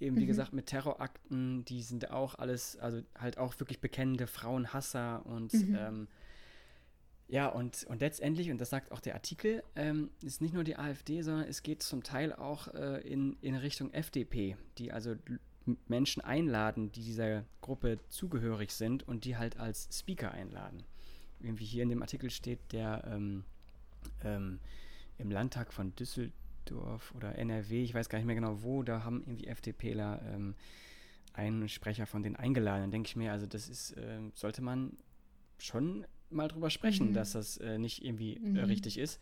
[0.00, 0.26] eben, wie Mhm.
[0.28, 5.74] gesagt, mit Terrorakten, die sind auch alles, also halt auch wirklich bekennende Frauenhasser und Mhm.
[5.76, 6.08] ähm,
[7.30, 10.78] Ja, und, und letztendlich, und das sagt auch der Artikel, ähm, ist nicht nur die
[10.78, 15.14] AfD, sondern es geht zum Teil auch äh, in, in Richtung FDP, die also
[15.86, 20.84] Menschen einladen, die dieser Gruppe zugehörig sind und die halt als Speaker einladen.
[21.40, 23.44] Irgendwie hier in dem Artikel steht, der ähm,
[24.24, 24.60] ähm,
[25.18, 29.22] im Landtag von Düsseldorf oder NRW, ich weiß gar nicht mehr genau wo, da haben
[29.26, 30.54] irgendwie FDPler ähm,
[31.34, 32.82] einen Sprecher von denen eingeladen.
[32.82, 34.96] Dann denke ich mir, also das ist, äh, sollte man
[35.58, 37.14] schon mal drüber sprechen, mhm.
[37.14, 38.56] dass das äh, nicht irgendwie äh, mhm.
[38.56, 39.20] äh, richtig ist.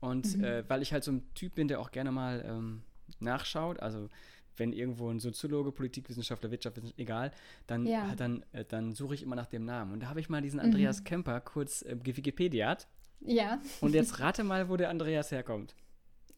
[0.00, 0.44] Und mhm.
[0.44, 2.82] äh, weil ich halt so ein Typ bin, der auch gerne mal ähm,
[3.20, 4.08] nachschaut, also
[4.56, 7.32] wenn irgendwo ein Soziologe, Politikwissenschaftler, Wirtschaftswissenschaftler, egal,
[7.66, 8.14] dann, ja.
[8.16, 9.92] dann, äh, dann suche ich immer nach dem Namen.
[9.92, 10.66] Und da habe ich mal diesen mhm.
[10.66, 12.86] Andreas Kemper kurz äh, gewikipediat.
[13.20, 13.60] Ja.
[13.80, 15.74] Und jetzt rate mal, wo der Andreas herkommt.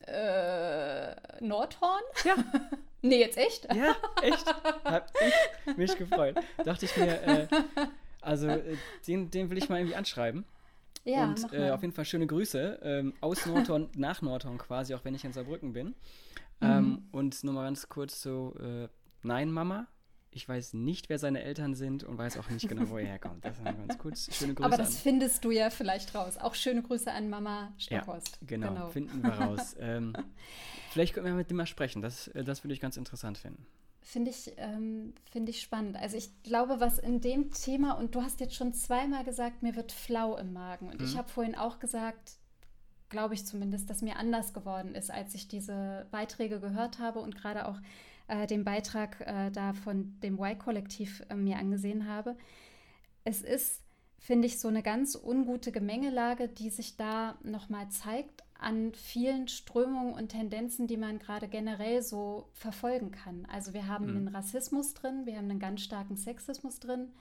[0.07, 2.03] Äh, Nordhorn?
[2.24, 2.35] Ja.
[3.03, 3.72] nee, jetzt echt?
[3.74, 4.46] Ja, echt.
[4.85, 5.11] Hab
[5.66, 6.37] ich mich gefreut.
[6.62, 7.48] Dachte ich mir, äh,
[8.20, 10.44] also, äh, den, den will ich mal irgendwie anschreiben.
[11.05, 15.05] Ja, und äh, auf jeden Fall schöne Grüße ähm, aus Nordhorn nach Nordhorn quasi, auch
[15.05, 15.94] wenn ich in Saarbrücken bin.
[16.61, 16.69] Mhm.
[16.69, 18.88] Ähm, und nur mal ganz kurz so: äh,
[19.23, 19.87] Nein, Mama,
[20.35, 23.45] ich weiß nicht, wer seine Eltern sind und weiß auch nicht genau, wo er herkommt.
[23.45, 24.35] Das ist ganz kurz.
[24.35, 24.67] Schöne Grüße.
[24.67, 25.03] Aber das an.
[25.03, 26.38] findest du ja vielleicht raus.
[26.38, 28.38] Auch schöne Grüße an Mama Stockhorst.
[28.40, 29.77] Ja, genau, genau, finden wir raus.
[29.79, 30.12] ähm,
[30.90, 32.03] vielleicht können wir mit dem mal sprechen.
[32.03, 33.64] Das, äh, das würde ich ganz interessant finden.
[34.03, 35.97] Finde ich, ähm, find ich spannend.
[35.97, 39.77] Also ich glaube, was in dem Thema, und du hast jetzt schon zweimal gesagt, mir
[39.77, 40.90] wird flau im Magen.
[40.90, 41.07] Und mhm.
[41.07, 42.38] ich habe vorhin auch gesagt,
[43.14, 47.37] glaube ich zumindest, dass mir anders geworden ist, als ich diese Beiträge gehört habe und
[47.37, 47.79] gerade auch
[48.27, 52.37] äh, den Beitrag äh, da von dem Y-Kollektiv äh, mir angesehen habe.
[53.22, 53.83] Es ist,
[54.18, 60.14] finde ich, so eine ganz ungute Gemengelage, die sich da nochmal zeigt an vielen Strömungen
[60.14, 63.46] und Tendenzen, die man gerade generell so verfolgen kann.
[63.46, 64.16] Also wir haben mhm.
[64.16, 67.12] einen Rassismus drin, wir haben einen ganz starken Sexismus drin,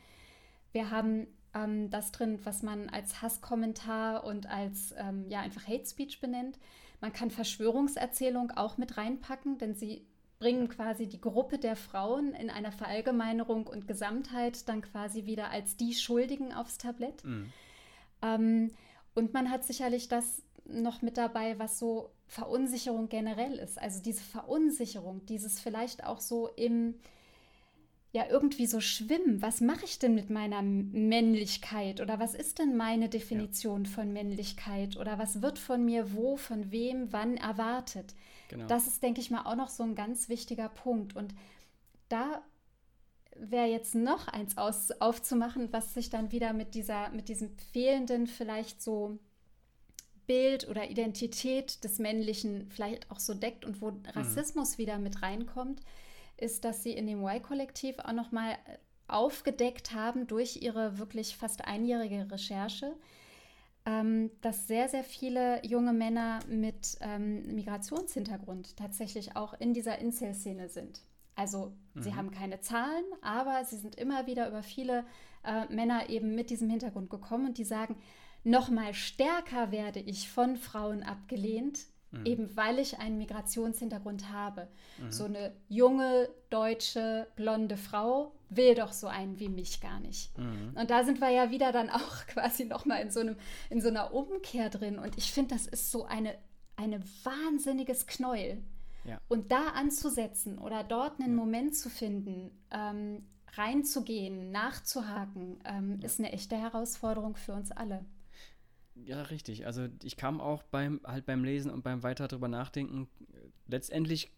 [0.72, 5.86] wir haben ähm, das drin, was man als Hasskommentar und als ähm, ja einfach Hate
[5.86, 6.58] Speech benennt.
[7.02, 10.06] Man kann Verschwörungserzählung auch mit reinpacken, denn sie
[10.40, 15.78] bringen quasi die Gruppe der Frauen in einer Verallgemeinerung und Gesamtheit dann quasi wieder als
[15.78, 17.24] die Schuldigen aufs Tablett.
[17.24, 17.54] Mhm.
[18.22, 18.72] Ähm,
[19.16, 23.80] und man hat sicherlich das noch mit dabei, was so Verunsicherung generell ist.
[23.80, 26.96] Also diese Verunsicherung, dieses vielleicht auch so im,
[28.14, 29.42] ja, irgendwie so schwimmen.
[29.42, 32.00] Was mache ich denn mit meiner Männlichkeit?
[32.00, 33.90] Oder was ist denn meine Definition ja.
[33.90, 34.98] von Männlichkeit?
[34.98, 38.14] Oder was wird von mir wo, von wem, wann erwartet?
[38.50, 38.68] Genau.
[38.68, 41.16] Das ist, denke ich mal, auch noch so ein ganz wichtiger Punkt.
[41.16, 41.34] Und
[42.08, 42.44] da
[43.36, 48.28] wäre jetzt noch eins aus, aufzumachen, was sich dann wieder mit dieser, mit diesem fehlenden,
[48.28, 49.18] vielleicht so
[50.28, 54.04] Bild oder Identität des Männlichen vielleicht auch so deckt und wo mhm.
[54.14, 54.78] Rassismus mhm.
[54.78, 55.82] wieder mit reinkommt,
[56.38, 58.58] ist, dass sie in dem Y-Kollektiv auch nochmal
[59.08, 62.96] aufgedeckt haben durch ihre wirklich fast einjährige Recherche,
[63.86, 70.70] ähm, dass sehr, sehr viele junge Männer mit ähm, Migrationshintergrund tatsächlich auch in dieser Incel-Szene
[70.70, 71.02] sind.
[71.36, 72.02] Also mhm.
[72.02, 75.06] sie haben keine Zahlen, aber sie sind immer wieder über viele
[75.44, 77.98] äh, Männer eben mit diesem Hintergrund gekommen und die sagen,
[78.44, 82.26] noch mal stärker werde ich von Frauen abgelehnt, mhm.
[82.26, 84.68] eben weil ich einen Migrationshintergrund habe.
[85.00, 85.12] Mhm.
[85.12, 90.38] So eine junge, deutsche, blonde Frau will doch so einen wie mich gar nicht.
[90.38, 90.76] Mhm.
[90.76, 93.36] Und da sind wir ja wieder dann auch quasi noch mal in so, einem,
[93.70, 95.00] in so einer Umkehr drin.
[95.00, 96.36] Und ich finde, das ist so eine,
[96.76, 98.64] eine wahnsinniges Knäuel.
[99.06, 99.20] Ja.
[99.28, 101.36] Und da anzusetzen oder dort einen.
[101.36, 106.06] Moment zu finden, ähm, reinzugehen, nachzuhaken, ähm, ja.
[106.06, 108.06] ist eine echte Herausforderung für uns alle.
[108.96, 109.66] Ja, richtig.
[109.66, 113.08] Also ich kam auch beim halt beim Lesen und beim weiter drüber nachdenken.
[113.68, 114.32] Letztendlich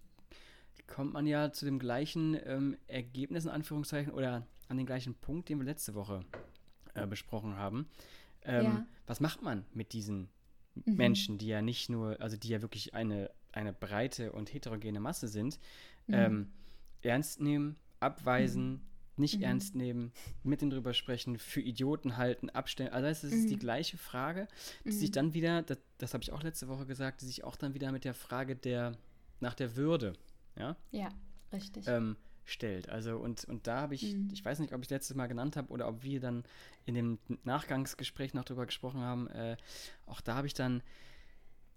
[0.87, 5.49] kommt man ja zu dem gleichen ähm, Ergebnis in Anführungszeichen oder an den gleichen Punkt,
[5.49, 6.23] den wir letzte Woche
[6.93, 7.89] äh, besprochen haben.
[8.43, 8.85] Ähm, ja.
[9.07, 10.29] Was macht man mit diesen
[10.75, 10.95] mhm.
[10.95, 15.27] Menschen, die ja nicht nur, also die ja wirklich eine, eine breite und heterogene Masse
[15.27, 15.59] sind,
[16.07, 16.13] mhm.
[16.13, 16.51] ähm,
[17.01, 18.81] ernst nehmen, abweisen, mhm
[19.17, 19.43] nicht mhm.
[19.43, 20.11] ernst nehmen,
[20.43, 22.91] mit denen drüber sprechen, für Idioten halten, abstellen.
[22.91, 23.47] Also es ist mhm.
[23.47, 24.47] die gleiche Frage,
[24.83, 24.93] die mhm.
[24.93, 27.73] sich dann wieder, das, das habe ich auch letzte Woche gesagt, die sich auch dann
[27.73, 28.97] wieder mit der Frage der
[29.39, 30.13] nach der Würde,
[30.57, 30.77] ja?
[30.91, 31.09] Ja,
[31.51, 31.87] richtig.
[31.87, 32.89] Ähm, stellt.
[32.89, 34.29] Also und, und da habe ich, mhm.
[34.31, 36.43] ich weiß nicht, ob ich letztes Mal genannt habe oder ob wir dann
[36.85, 39.57] in dem Nachgangsgespräch noch drüber gesprochen haben, äh,
[40.05, 40.81] auch da habe ich dann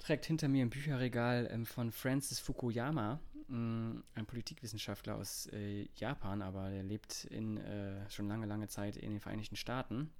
[0.00, 6.42] direkt hinter mir im Bücherregal ähm, von Francis Fukuyama Mm, ein Politikwissenschaftler aus äh, Japan,
[6.42, 10.10] aber der lebt in, äh, schon lange, lange Zeit in den Vereinigten Staaten.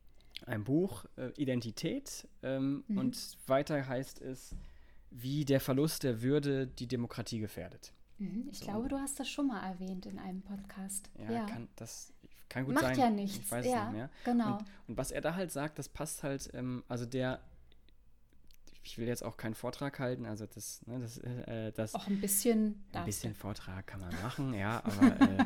[0.46, 2.98] Ein Buch, äh, Identität, ähm, mhm.
[2.98, 4.54] und weiter heißt es,
[5.10, 7.92] wie der Verlust der Würde die Demokratie gefährdet.
[8.18, 8.48] Mhm.
[8.50, 8.64] Ich so.
[8.64, 11.10] glaube, du hast das schon mal erwähnt in einem Podcast.
[11.18, 11.46] Ja, ja.
[11.46, 12.14] Kann, das
[12.48, 12.98] kann gut Macht sein.
[12.98, 13.38] ja nichts.
[13.38, 14.10] Ich weiß es ja, nicht mehr.
[14.24, 14.58] genau.
[14.58, 17.40] Und, und was er da halt sagt, das passt halt, ähm, also der,
[18.82, 22.20] ich will jetzt auch keinen Vortrag halten, also das, ne, das, äh, das Auch ein
[22.20, 22.82] bisschen.
[22.92, 25.44] ein bisschen Vortrag kann man machen, ja, aber äh,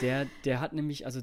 [0.00, 1.22] der, der hat nämlich, also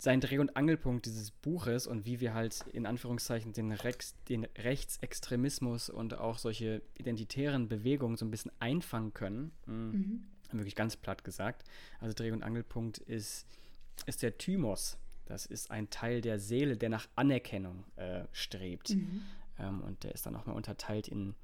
[0.00, 4.44] sein Dreh- und Angelpunkt dieses Buches und wie wir halt in Anführungszeichen den, Rex, den
[4.56, 10.22] Rechtsextremismus und auch solche identitären Bewegungen so ein bisschen einfangen können, mh, Mhm.
[10.52, 11.64] wirklich ganz platt gesagt.
[12.00, 13.46] Also Dreh- und Angelpunkt ist,
[14.06, 14.98] ist der Thymos.
[15.26, 18.90] Das ist ein Teil der Seele, der nach Anerkennung äh, strebt.
[18.90, 19.22] Mhm.
[19.58, 21.34] Ähm, und der ist dann auch mal unterteilt in,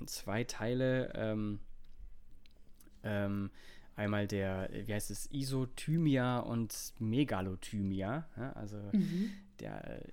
[0.00, 1.12] in zwei Teile.
[1.14, 1.60] Ähm,
[3.02, 3.50] ähm,
[3.94, 8.28] einmal der, wie heißt es, Isothymia und Megalothymia.
[8.36, 9.30] Ja, also Mhm.
[9.60, 10.08] der äh,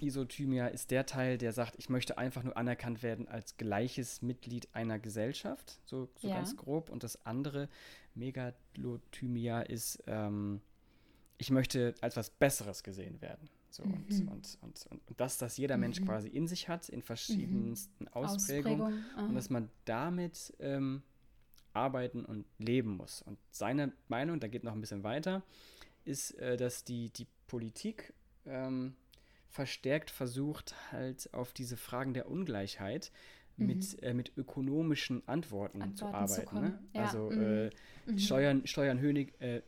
[0.00, 4.68] Isothymia ist der Teil, der sagt, ich möchte einfach nur anerkannt werden als gleiches Mitglied
[4.72, 6.34] einer Gesellschaft, so, so Ja.
[6.34, 6.90] ganz grob.
[6.90, 7.68] Und das andere,
[8.14, 10.60] Megalothymia, ist, ähm,
[11.38, 13.48] ich möchte als was Besseres gesehen werden.
[13.72, 13.92] So, Mhm.
[13.92, 16.04] und, und, und, und, und das, das jeder Mensch Mhm.
[16.04, 18.82] quasi in sich hat, in verschiedensten Ausprägungen.
[18.82, 19.04] Ausprägung.
[19.16, 19.26] ah.
[19.28, 21.02] Und dass man damit ähm,
[21.72, 23.22] arbeiten und leben muss.
[23.22, 25.42] Und seine Meinung, da geht noch ein bisschen weiter,
[26.04, 28.12] ist, äh, dass die, die Politik
[28.44, 28.94] ähm,
[29.48, 33.10] verstärkt versucht, halt auf diese Fragen der Ungleichheit
[33.56, 36.14] mit, äh, mit ökonomischen Antworten, zu Mhm.
[36.14, 36.60] Antworten zu arbeiten.
[36.60, 36.70] ne?
[36.72, 36.88] kommen.
[36.94, 37.40] Ja, Also mhm.
[37.42, 37.70] äh,
[38.10, 38.18] Mhm.
[38.18, 39.62] Steuern, Steuern, hönig, äh,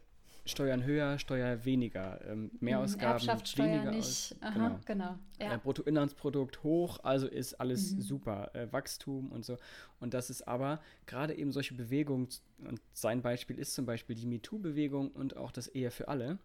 [0.46, 4.04] Steuern höher, Steuer weniger, ähm, mehr Mhm, Erbschaftssteuer weniger nicht.
[4.04, 4.80] Aus, Aha, genau.
[4.85, 5.18] genau.
[5.40, 5.54] Ja.
[5.54, 8.00] Äh, Bruttoinlandsprodukt hoch, also ist alles Mhm.
[8.02, 9.57] super, äh, Wachstum und so.
[10.00, 12.28] Und das ist aber gerade eben solche Bewegungen,
[12.59, 16.38] und sein Beispiel ist zum Beispiel die MeToo-Bewegung und auch das Ehe für alle,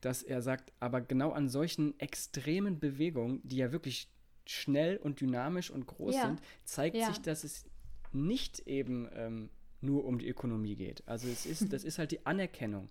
[0.00, 4.08] dass er sagt, aber genau an solchen extremen Bewegungen, die ja wirklich
[4.46, 6.22] schnell und dynamisch und groß Ja.
[6.22, 7.06] sind, zeigt Ja.
[7.06, 7.64] sich, dass es
[8.12, 9.48] nicht eben ähm,
[9.80, 11.02] nur um die Ökonomie geht.
[11.06, 12.88] Also es ist, das ist halt die Anerkennung.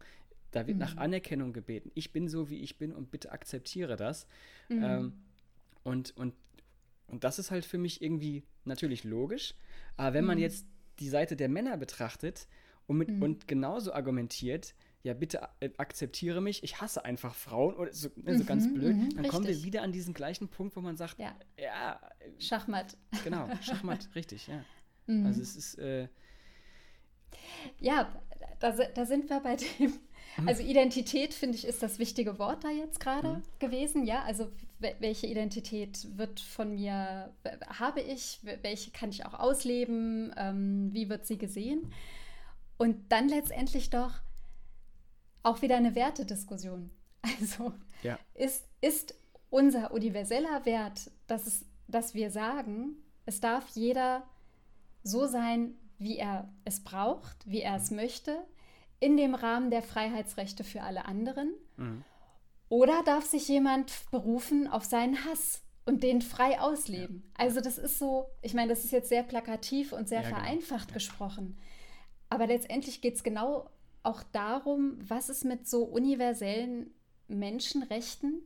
[0.51, 0.99] Da wird nach Mhm.
[0.99, 1.91] Anerkennung gebeten.
[1.95, 4.27] Ich bin so, wie ich bin und bitte akzeptiere das.
[4.69, 4.83] Mhm.
[4.83, 5.13] Ähm,
[5.83, 6.33] und, und,
[7.07, 9.53] und das ist halt für mich irgendwie natürlich logisch.
[9.97, 10.41] Aber wenn man Mhm.
[10.41, 10.67] jetzt
[10.99, 12.47] die Seite der Männer betrachtet
[12.87, 13.21] und, mit, Mhm.
[13.21, 18.35] und genauso argumentiert, ja, bitte äh, akzeptiere mich, ich hasse einfach Frauen oder so, ne,
[18.35, 19.63] so ganz Mhm, blöd, dann kommen wir richtig.
[19.63, 21.35] wieder an diesen gleichen Punkt, wo man sagt, Ja.
[21.57, 21.99] ja,
[22.39, 22.97] Schachmatt.
[23.21, 24.65] genau, Schachmatt, richtig, ja.
[25.07, 25.25] Mhm.
[25.25, 26.07] Also es ist, äh,
[27.79, 28.11] Ja,
[28.59, 29.93] da, da sind wir bei dem.
[30.45, 33.43] Also Identität, finde ich, ist das wichtige Wort da jetzt gerade Mhm.
[33.59, 34.05] gewesen.
[34.05, 34.45] Ja, also
[34.79, 37.33] wel- welche Identität wird von mir,
[37.79, 41.91] habe ich, welche kann ich auch ausleben, ähm, wie wird sie gesehen?
[42.77, 44.13] Und dann letztendlich doch
[45.43, 46.89] auch wieder eine Wertediskussion.
[47.39, 47.71] Also
[48.03, 49.13] ja, ist, ist
[49.51, 52.95] unser universeller Wert, dass, es, dass wir sagen,
[53.27, 54.23] es darf jeder
[55.03, 58.43] so sein, wie er es braucht, wie er es möchte,
[59.01, 61.51] in dem Rahmen der Freiheitsrechte für alle anderen?
[61.75, 62.03] mhm.
[62.69, 67.29] Oder darf sich jemand berufen auf seinen Hass und den frei ausleben?
[67.37, 70.39] Also das ist so, ich meine, das ist jetzt sehr plakativ und sehr Ja, genau.
[70.39, 70.93] vereinfacht Ja.
[70.93, 71.57] gesprochen.
[72.29, 73.69] Aber letztendlich geht es genau
[74.03, 76.91] auch darum, was es mit so universellen
[77.27, 78.41] Menschenrechten,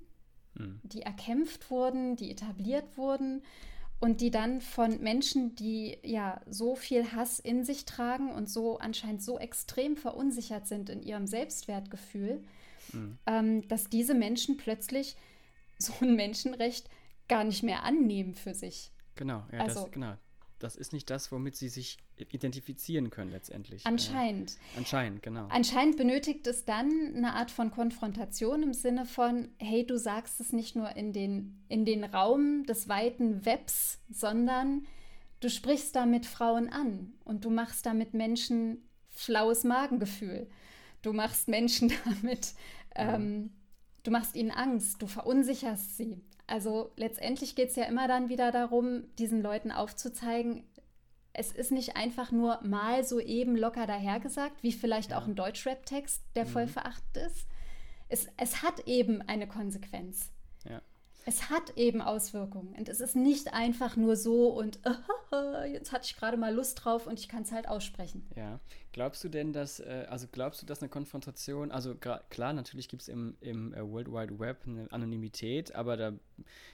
[0.56, 0.80] Mhm.
[0.84, 3.44] die erkämpft wurden, die etabliert wurden
[4.06, 8.78] und die dann von Menschen, die ja so viel Hass in sich tragen und so
[8.78, 12.44] anscheinend so extrem verunsichert sind in ihrem Selbstwertgefühl,
[12.94, 13.18] Mhm.
[13.26, 15.16] ähm, dass diese Menschen plötzlich
[15.80, 16.88] so ein Menschenrecht
[17.28, 18.92] gar nicht mehr annehmen für sich.
[19.16, 20.14] genau, ja, Also- das, genau.
[20.60, 23.86] Das ist nicht das, womit sie sich identifizieren können letztendlich.
[23.86, 24.54] Anscheinend.
[24.54, 25.48] Äh, anscheinend, genau.
[25.50, 30.54] Anscheinend benötigt es dann eine Art von Konfrontation im Sinne von, hey, du sagst es
[30.54, 34.86] nicht nur in den, in den Raum des weiten Webs, sondern
[35.42, 40.48] du sprichst damit Frauen an und du machst damit Menschen flaues Magengefühl.
[41.02, 42.54] Du machst Menschen damit,
[42.96, 43.52] ähm,
[44.04, 46.22] du machst ihnen Angst, du verunsicherst sie.
[46.48, 50.64] Also letztendlich geht es ja immer dann wieder darum, diesen Leuten aufzuzeigen,
[51.38, 55.20] es ist nicht einfach nur mal so eben locker dahergesagt, wie vielleicht Ja.
[55.20, 56.70] auch ein Deutschrap-Text, der voll Mhm.
[56.70, 57.48] verachtet ist.
[58.08, 60.30] Es, es hat eben eine Konsequenz.
[60.70, 60.82] Ja.
[61.26, 62.74] Es hat eben Auswirkungen.
[62.78, 64.80] Und es ist nicht einfach nur so und
[65.72, 68.26] jetzt hatte ich gerade mal Lust drauf und ich kann es halt aussprechen.
[68.36, 68.60] Ja.
[68.94, 73.02] Glaubst du denn, dass, äh, also glaubst du, dass eine Konfrontation, also klar, natürlich gibt
[73.02, 76.14] es im, im äh, World Wide Web eine Anonymität, aber da,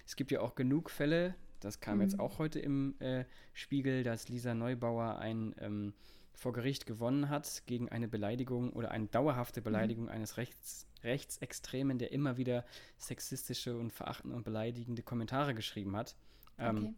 [0.05, 2.19] es gibt ja auch genug Fälle, das kam jetzt Mhm.
[2.19, 5.93] auch heute im äh, Spiegel, dass Lisa Neubauer ein ähm,
[6.33, 12.11] vor Gericht gewonnen hat gegen eine Beleidigung oder eine dauerhafte Beleidigung eines Rechts, Rechtsextremen, der
[12.11, 12.65] immer wieder
[12.97, 16.15] sexistische und verachtende und beleidigende Kommentare geschrieben hat.
[16.57, 16.93] Ähm, Okay.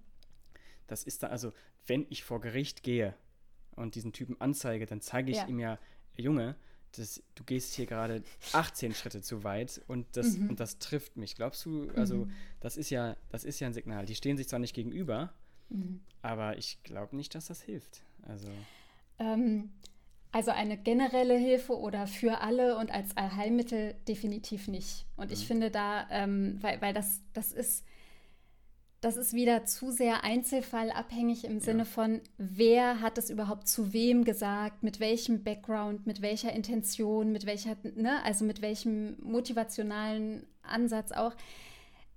[0.87, 1.51] das ist da, also,
[1.87, 3.15] wenn ich vor Gericht gehe
[3.75, 5.47] und diesen Typen anzeige, dann zeige ich Ja.
[5.47, 5.79] ihm ja,
[6.15, 6.55] Junge,
[6.97, 10.51] das, du gehst hier gerade 18 Schritte zu weit und das, mhm.
[10.51, 11.35] und das trifft mich.
[11.35, 12.31] Glaubst du, also mhm.
[12.59, 14.05] das ist ja, das ist ja ein Signal.
[14.05, 15.33] Die stehen sich zwar nicht gegenüber,
[15.69, 16.01] mhm.
[16.21, 18.03] aber ich glaube nicht, dass das hilft.
[18.27, 18.47] Also.
[19.19, 19.71] Ähm,
[20.31, 25.05] also eine generelle Hilfe oder für alle und als Allheilmittel definitiv nicht.
[25.15, 25.45] Und ich mhm.
[25.45, 27.85] finde da, ähm, weil, weil das, das ist
[29.03, 31.85] das ist wieder zu sehr einzelfallabhängig im Sinne ja.
[31.85, 37.45] von, wer hat es überhaupt zu wem gesagt, mit welchem Background, mit welcher Intention, mit
[37.45, 41.33] welcher, ne, also mit welchem motivationalen Ansatz auch.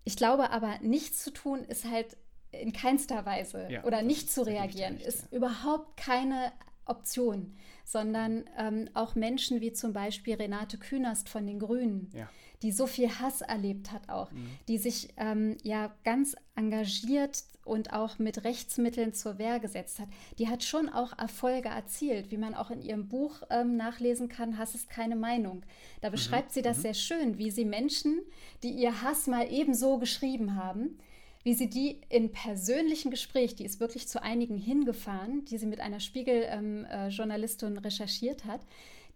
[0.04, 2.16] Ich glaube aber, nichts zu tun ist halt
[2.52, 5.38] in keinster Weise ja, oder nicht zu reagieren, recht, ist ja.
[5.38, 6.52] überhaupt keine
[6.84, 12.10] Option, sondern ähm, auch Menschen wie zum Beispiel Renate Künast von den Grünen.
[12.14, 12.28] Ja
[12.62, 14.48] die so viel Hass erlebt hat auch, mhm.
[14.68, 20.48] die sich ähm, ja ganz engagiert und auch mit Rechtsmitteln zur Wehr gesetzt hat, die
[20.48, 24.74] hat schon auch Erfolge erzielt, wie man auch in ihrem Buch ähm, nachlesen kann, Hass
[24.74, 25.64] ist keine Meinung.
[26.00, 26.12] Da mhm.
[26.12, 26.54] beschreibt mhm.
[26.54, 26.82] sie das mhm.
[26.82, 28.20] sehr schön, wie sie Menschen,
[28.62, 30.98] die ihr Hass mal ebenso geschrieben haben,
[31.42, 35.80] wie sie die in persönlichem Gespräch, die ist wirklich zu einigen hingefahren, die sie mit
[35.80, 38.62] einer Spiegel-Journalistin ähm, äh, recherchiert hat,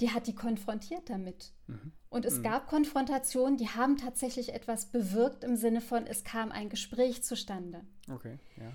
[0.00, 1.52] die hat die konfrontiert damit.
[1.66, 1.92] Mhm.
[2.08, 2.42] Und es mhm.
[2.42, 7.82] gab Konfrontationen, die haben tatsächlich etwas bewirkt im Sinne von, es kam ein Gespräch zustande.
[8.10, 8.72] Okay, ja.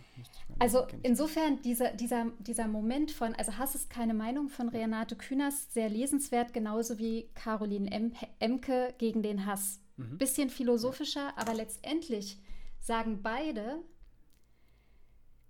[0.59, 5.73] Also insofern dieser, dieser, dieser Moment von, also Hass ist keine Meinung von Renate Künast,
[5.73, 9.81] sehr lesenswert, genauso wie Caroline em Emke gegen den Hass.
[9.97, 10.17] Mhm.
[10.17, 12.39] Bisschen philosophischer, aber letztendlich
[12.79, 13.83] sagen beide,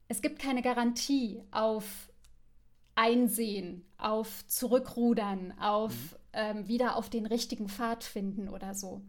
[0.07, 2.09] es gibt keine Garantie auf
[2.95, 6.17] Einsehen, auf Zurückrudern, auf mhm.
[6.34, 9.01] ähm, wieder auf den richtigen Pfad finden oder so.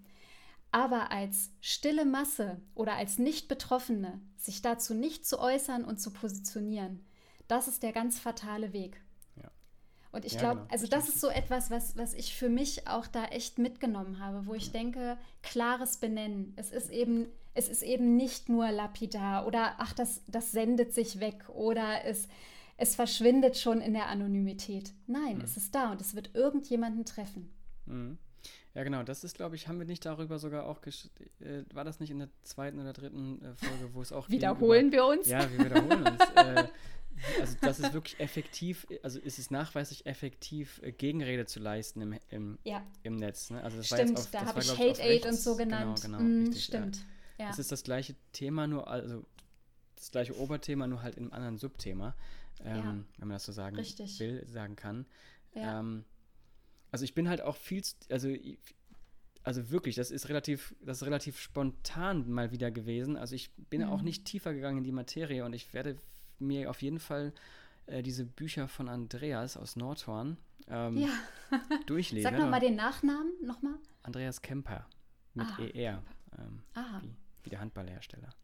[0.73, 7.05] Aber als stille Masse oder als Nicht-Betroffene sich dazu nicht zu äußern und zu positionieren,
[7.49, 9.01] das ist der ganz fatale Weg.
[9.37, 9.51] Ja.
[10.13, 10.73] Und ich ja, glaube, genau.
[10.73, 14.47] also das ist so etwas, was, was ich für mich auch da echt mitgenommen habe,
[14.47, 14.73] wo ich ja.
[14.73, 16.53] denke, klares Benennen.
[16.57, 21.21] Es ist eben, es ist eben nicht nur lapidar oder ach, das, das sendet sich
[21.21, 22.29] weg oder es
[22.77, 24.93] es verschwindet schon in der Anonymität.
[25.07, 25.45] Nein, mhm.
[25.45, 27.51] es ist da und es wird irgendjemanden treffen.
[27.87, 28.19] Mhm.
[28.75, 31.99] Ja, genau, das ist, glaube ich, haben wir nicht darüber sogar auch, äh, war das
[31.99, 35.27] nicht in der zweiten oder dritten äh, Folge, wo es auch Wiederholen wir uns?
[35.29, 36.21] Ja, wir wiederholen uns.
[36.37, 36.69] äh,
[37.41, 42.19] also das ist wirklich effektiv, also ist es nachweislich effektiv, äh, Gegenrede zu leisten im,
[42.29, 42.85] im, ja.
[43.03, 43.49] im Netz.
[43.49, 43.63] Ne?
[43.65, 46.03] Also das stimmt, auf, da habe ich Hate Aid und so genannt.
[46.03, 46.99] Genau, genau, mm, richtig, stimmt.
[47.39, 47.49] Ja.
[47.49, 49.25] Das ist das gleiche Thema, nur, also
[49.95, 52.15] das gleiche Oberthema, nur halt in einem anderen Subthema
[52.65, 52.85] ähm, ja.
[53.19, 54.19] wenn man das so sagen Richtig.
[54.21, 55.07] will, sagen kann.
[55.55, 55.81] Ja.
[55.81, 56.05] Ähm,
[56.91, 58.35] also ich bin halt auch viel, also
[59.47, 63.17] also wirklich, das ist relativ, das ist relativ spontan mal wieder gewesen.
[63.17, 63.91] Also ich bin mhm.
[63.91, 65.97] auch nicht tiefer gegangen in die Materie und ich werde
[66.41, 67.33] mir auf jeden Fall
[67.87, 71.11] äh, diese Bücher von Andreas aus Nordhorn ähm, ja.
[71.87, 72.29] durchlesen.
[72.29, 73.77] Sag nochmal den Nachnamen nochmal.
[74.03, 74.89] Andreas Kemper
[75.35, 76.03] mit ah, ER.
[76.39, 76.63] Ähm,
[77.03, 77.15] wie,
[77.45, 78.35] wie, der Handballhersteller.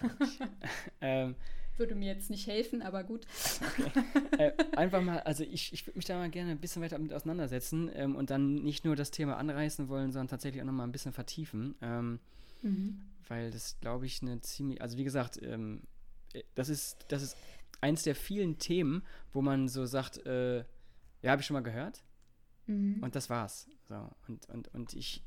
[1.00, 1.36] ähm,
[1.82, 3.26] würde mir jetzt nicht helfen, aber gut.
[3.60, 4.04] Okay.
[4.38, 7.12] äh, einfach mal, also ich, ich würde mich da mal gerne ein bisschen weiter damit
[7.12, 10.92] auseinandersetzen ähm, und dann nicht nur das Thema anreißen wollen, sondern tatsächlich auch nochmal ein
[10.92, 11.74] bisschen vertiefen.
[11.82, 12.20] Ähm,
[12.62, 13.00] mhm.
[13.26, 15.82] Weil das, glaube ich, eine ziemlich, also wie gesagt, ähm,
[16.32, 17.36] äh, das ist, das ist
[17.80, 20.58] eins der vielen Themen, wo man so sagt, äh,
[21.22, 22.04] ja, habe ich schon mal gehört.
[22.66, 23.02] Mhm.
[23.02, 23.66] Und das war's.
[23.88, 25.24] So, und, und, und ich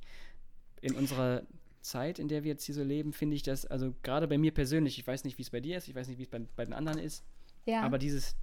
[0.82, 1.44] in unserer
[1.86, 4.54] Zeit, in der wir jetzt hier so leben, finde ich das, also gerade bei mir
[4.54, 6.40] persönlich, ich weiß nicht, wie es bei dir ist, ich weiß nicht, wie es bei,
[6.56, 7.24] bei den anderen ist,
[7.66, 7.82] ja.
[7.82, 8.36] aber dieses,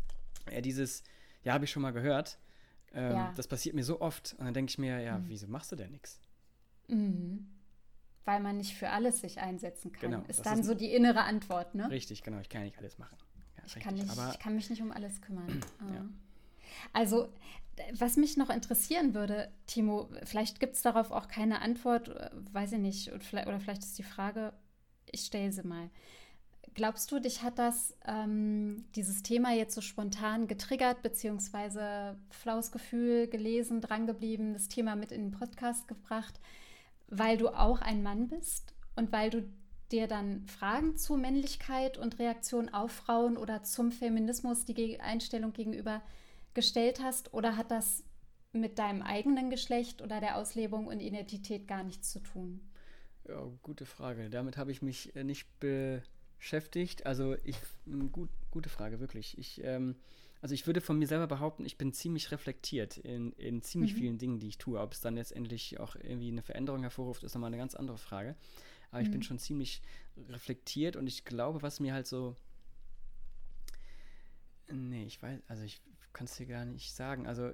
[0.46, 1.02] äh, dieses,
[1.42, 2.38] ja, habe ich schon mal gehört,
[2.94, 3.32] ähm, ja.
[3.36, 5.28] das passiert mir so oft und dann denke ich mir, ja, mhm.
[5.28, 6.20] wieso machst du denn nichts?
[6.88, 7.48] Mhm.
[8.24, 10.10] Weil man nicht für alles sich einsetzen kann.
[10.12, 11.90] Genau, ist dann ist so die innere Antwort, ne?
[11.90, 13.16] Richtig, genau, ich kann ja nicht alles machen.
[13.56, 15.60] Ja, ich, kann nicht, ich kann mich nicht um alles kümmern.
[15.92, 16.06] ja.
[16.92, 17.32] Also
[17.98, 22.72] was mich noch interessieren würde, Timo, vielleicht gibt es darauf auch keine Antwort, äh, weiß
[22.72, 24.52] ich nicht, oder vielleicht, ist die Frage,
[25.10, 25.90] ich stelle sie mal.
[26.74, 33.28] Glaubst du, dich hat das, ähm, dieses Thema jetzt so spontan getriggert, beziehungsweise flaues Gefühl
[33.28, 36.40] gelesen, drangeblieben, das Thema mit in den Podcast gebracht,
[37.08, 39.46] weil du auch ein Mann bist und weil du
[39.90, 46.00] dir dann Fragen zu Männlichkeit und Reaktion auf Frauen oder zum Feminismus, die Einstellung gegenüber
[46.54, 48.04] gestellt hast oder hat das
[48.52, 52.60] mit deinem eigenen Geschlecht oder der Auslebung und Identität gar nichts zu tun?
[53.28, 54.28] Ja, gute Frage.
[54.30, 57.06] Damit habe ich mich äh, nicht beschäftigt.
[57.06, 57.56] Also ich,
[58.10, 59.38] gut, gute Frage, wirklich.
[59.38, 59.96] Ich, ähm,
[60.40, 63.98] also ich würde von mir selber behaupten, ich bin ziemlich reflektiert in, in ziemlich mhm.
[63.98, 64.80] vielen Dingen, die ich tue.
[64.80, 68.34] Ob es dann letztendlich auch irgendwie eine Veränderung hervorruft, ist nochmal eine ganz andere Frage.
[68.90, 69.06] Aber mhm.
[69.06, 69.24] ich bin mhm.
[69.24, 69.82] schon ziemlich
[70.28, 72.36] reflektiert und ich glaube, was mir halt so.
[74.70, 75.80] Nee, ich weiß, also ich
[76.12, 77.26] kann es dir gar nicht sagen.
[77.26, 77.52] Also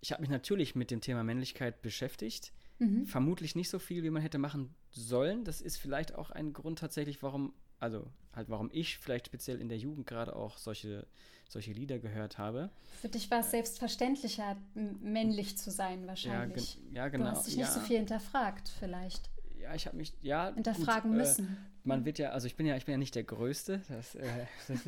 [0.00, 2.52] ich habe mich natürlich mit dem Thema Männlichkeit beschäftigt.
[2.78, 3.06] Mhm.
[3.06, 5.44] Vermutlich nicht so viel, wie man hätte machen sollen.
[5.44, 9.68] Das ist vielleicht auch ein Grund tatsächlich, warum, also halt warum ich vielleicht speziell in
[9.68, 11.06] der Jugend gerade auch solche,
[11.48, 12.70] solche Lieder gehört habe.
[13.00, 16.78] Für dich war es selbstverständlicher, männlich zu sein wahrscheinlich.
[16.90, 17.26] Ja, ja genau.
[17.26, 17.60] Du hast dich ja.
[17.60, 19.30] nicht so viel hinterfragt vielleicht.
[19.60, 20.52] Ja, ich habe mich, ja.
[20.52, 21.46] Hinterfragen gut, äh, müssen.
[21.46, 23.82] Äh, man wird ja, also ich bin ja, ich bin ja nicht der Größte.
[23.88, 24.80] Das, äh, das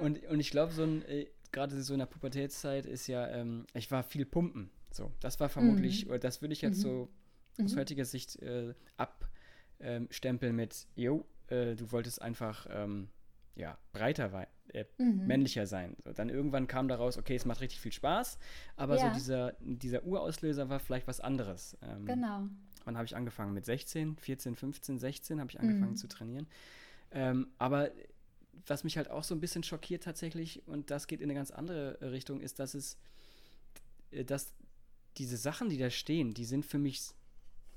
[0.00, 3.66] und, und ich glaube, so ein, äh, gerade so in der Pubertätszeit ist ja, ähm,
[3.74, 4.70] ich war viel pumpen.
[4.90, 6.10] So, das war vermutlich, mhm.
[6.10, 6.82] oder das würde ich jetzt mhm.
[6.82, 7.08] so
[7.62, 7.78] aus mhm.
[7.78, 13.08] heutiger Sicht äh, abstempeln mit, jo, äh, du wolltest einfach ähm,
[13.54, 15.26] ja, breiter, äh, mhm.
[15.26, 15.96] männlicher sein.
[16.04, 18.38] So, dann irgendwann kam daraus, okay, es macht richtig viel Spaß,
[18.76, 19.08] aber ja.
[19.08, 21.76] so dieser, dieser Urauslöser war vielleicht was anderes.
[21.82, 22.48] Ähm, genau.
[22.84, 23.54] Wann habe ich angefangen?
[23.54, 25.96] Mit 16, 14, 15, 16 habe ich angefangen mhm.
[25.96, 26.46] zu trainieren.
[27.12, 27.90] Ähm, aber
[28.66, 31.50] was mich halt auch so ein bisschen schockiert tatsächlich, und das geht in eine ganz
[31.50, 32.96] andere Richtung, ist, dass es,
[34.10, 34.52] äh, dass
[35.18, 37.10] diese Sachen, die da stehen, die sind für mich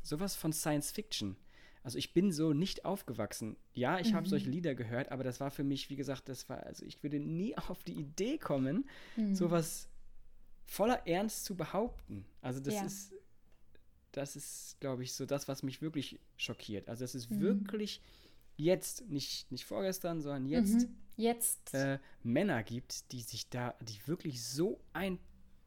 [0.01, 1.35] sowas von Science Fiction.
[1.83, 3.57] Also ich bin so nicht aufgewachsen.
[3.73, 4.15] Ja, ich mhm.
[4.15, 7.03] habe solche Lieder gehört, aber das war für mich, wie gesagt, das war, also ich
[7.03, 9.35] würde nie auf die Idee kommen, mhm.
[9.35, 9.87] sowas
[10.65, 12.25] voller Ernst zu behaupten.
[12.41, 12.85] Also das ja.
[12.85, 13.13] ist,
[14.11, 16.89] das ist, glaube ich, so das, was mich wirklich schockiert.
[16.89, 17.41] Also es ist mhm.
[17.41, 18.01] wirklich
[18.57, 20.95] jetzt, nicht, nicht vorgestern, sondern jetzt, mhm.
[21.17, 21.73] jetzt.
[21.73, 25.19] Äh, Männer gibt, die sich da, die wirklich so ein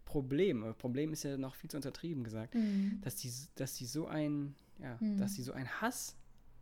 [0.04, 2.98] Problem, Problem ist ja noch viel zu untertrieben gesagt, mhm.
[3.02, 5.18] dass die, dass die so ein, ja, mhm.
[5.18, 6.16] dass die so einen Hass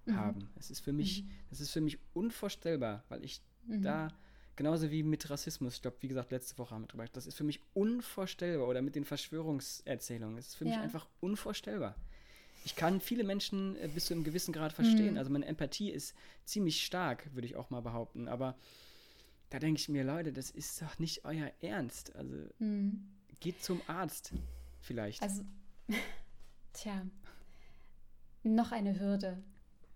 [0.04, 0.16] mhm.
[0.16, 0.50] haben.
[0.56, 1.30] Es ist für mich, mhm.
[1.50, 3.82] das ist für mich unvorstellbar, weil ich mhm.
[3.82, 4.08] da
[4.56, 7.26] genauso wie mit Rassismus, ich glaube, wie gesagt, letzte Woche haben wir drüber gesprochen, das
[7.26, 10.70] ist für mich unvorstellbar oder mit den Verschwörungserzählungen, es ist für ja.
[10.70, 11.94] mich einfach unvorstellbar.
[12.66, 15.12] Ich kann viele Menschen äh, bis zu einem gewissen Grad verstehen.
[15.12, 15.18] Mhm.
[15.18, 18.26] Also meine Empathie ist ziemlich stark, würde ich auch mal behaupten.
[18.26, 18.56] Aber
[19.50, 22.16] da denke ich mir, Leute, das ist doch nicht euer Ernst.
[22.16, 23.06] Also mhm.
[23.38, 24.32] geht zum Arzt
[24.80, 25.22] vielleicht.
[25.22, 25.44] Also,
[26.72, 27.06] tja,
[28.42, 29.40] noch eine Hürde,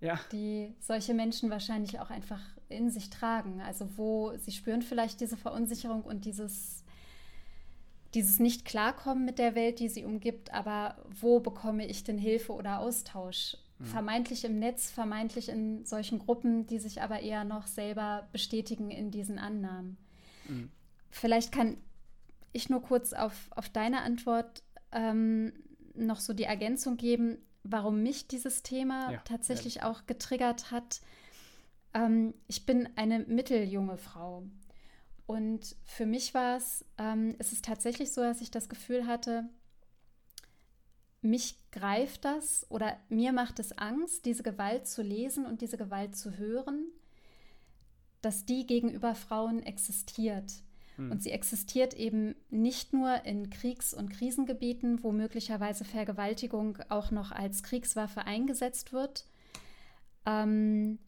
[0.01, 0.21] ja.
[0.31, 3.61] die solche Menschen wahrscheinlich auch einfach in sich tragen.
[3.63, 6.85] Also wo sie spüren vielleicht diese Verunsicherung und dieses
[8.15, 12.81] dieses Nicht-Klarkommen mit der Welt, die sie umgibt, aber wo bekomme ich denn Hilfe oder
[12.81, 13.57] Austausch?
[13.79, 13.85] Mhm.
[13.85, 19.11] Vermeintlich im Netz, vermeintlich in solchen Gruppen, die sich aber eher noch selber bestätigen in
[19.11, 19.97] diesen Annahmen.
[20.49, 20.71] Mhm.
[21.09, 21.77] Vielleicht kann
[22.53, 25.53] ich nur kurz auf, auf deine Antwort ähm,
[25.95, 29.91] noch so die Ergänzung geben, warum mich dieses Thema ja, tatsächlich ja.
[29.91, 31.01] auch getriggert hat.
[31.95, 34.45] Ähm, ich bin eine mitteljunge Frau.
[35.31, 39.49] Und für mich war es, ähm, ist es tatsächlich so, dass ich das Gefühl hatte,
[41.23, 46.17] mich greift das oder mir macht es Angst, diese Gewalt zu lesen und diese Gewalt
[46.17, 46.85] zu hören,
[48.23, 50.53] dass die gegenüber Frauen existiert.
[50.97, 51.13] Hm.
[51.13, 57.31] Und sie existiert eben nicht nur in Kriegs- und Krisengebieten, wo möglicherweise Vergewaltigung auch noch
[57.31, 59.27] als Kriegswaffe eingesetzt wird.
[60.27, 60.99] Ähm,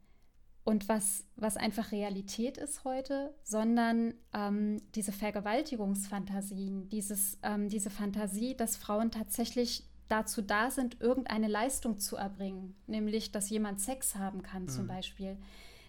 [0.64, 8.56] und was, was einfach Realität ist heute, sondern ähm, diese Vergewaltigungsfantasien, dieses, ähm, diese Fantasie,
[8.56, 14.42] dass Frauen tatsächlich dazu da sind, irgendeine Leistung zu erbringen, nämlich dass jemand Sex haben
[14.42, 14.68] kann mhm.
[14.68, 15.36] zum Beispiel,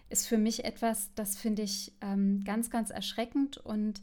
[0.08, 4.02] ist für mich etwas, das finde ich ähm, ganz, ganz erschreckend und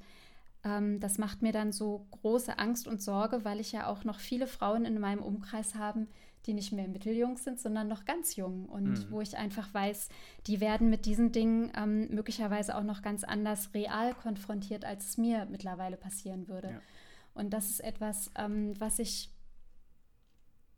[0.63, 4.19] ähm, das macht mir dann so große Angst und Sorge, weil ich ja auch noch
[4.19, 6.07] viele Frauen in meinem Umkreis habe,
[6.45, 9.11] die nicht mehr mitteljung sind, sondern noch ganz jung und mhm.
[9.11, 10.09] wo ich einfach weiß,
[10.47, 15.17] die werden mit diesen Dingen ähm, möglicherweise auch noch ganz anders real konfrontiert, als es
[15.17, 16.69] mir mittlerweile passieren würde.
[16.69, 16.81] Ja.
[17.33, 19.29] Und das ist etwas, ähm, was ich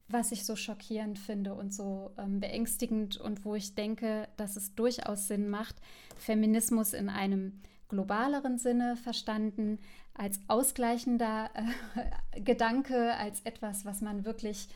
[0.10, 4.76] was ich so schockierend finde und so ähm, beängstigend und wo ich denke, dass es
[4.76, 5.76] durchaus Sinn macht,
[6.18, 9.80] Feminismus in einem globaleren Sinne verstanden,
[10.14, 14.68] als ausgleichender äh, Gedanke, als etwas, was man wirklich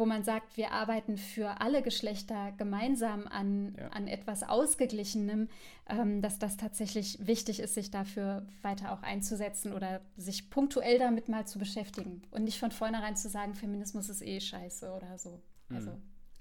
[0.00, 3.88] wo man sagt, wir arbeiten für alle Geschlechter gemeinsam an, ja.
[3.88, 5.48] an etwas Ausgeglichenem,
[5.88, 11.28] ähm, dass das tatsächlich wichtig ist, sich dafür weiter auch einzusetzen oder sich punktuell damit
[11.28, 15.42] mal zu beschäftigen und nicht von vornherein zu sagen, Feminismus ist eh scheiße oder so.
[15.68, 15.76] Mhm.
[15.76, 15.90] Also,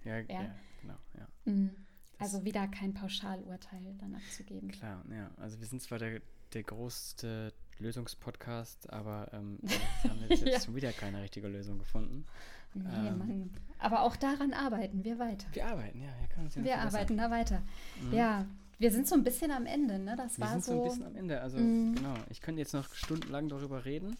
[0.05, 0.25] ja, ja.
[0.29, 0.97] ja genau.
[1.17, 1.27] Ja.
[1.43, 1.75] Mhm.
[2.17, 4.71] Also wieder kein Pauschalurteil dann abzugeben.
[4.71, 5.31] Klar, ja.
[5.37, 6.21] Also wir sind zwar der,
[6.53, 9.59] der größte Lösungspodcast, aber ähm,
[10.03, 12.25] haben jetzt, jetzt schon wieder keine richtige Lösung gefunden.
[12.73, 13.49] Nee, ähm, Mann.
[13.79, 15.47] Aber auch daran arbeiten wir weiter.
[15.53, 16.07] Wir arbeiten, ja.
[16.07, 17.61] ja wir arbeiten da weiter.
[18.01, 18.13] Mhm.
[18.13, 18.45] Ja,
[18.77, 20.15] wir sind so ein bisschen am Ende, ne?
[20.15, 21.41] Das wir war sind so, so ein bisschen am Ende.
[21.41, 21.95] Also, mhm.
[21.95, 22.13] genau.
[22.29, 24.17] Ich könnte jetzt noch stundenlang darüber reden,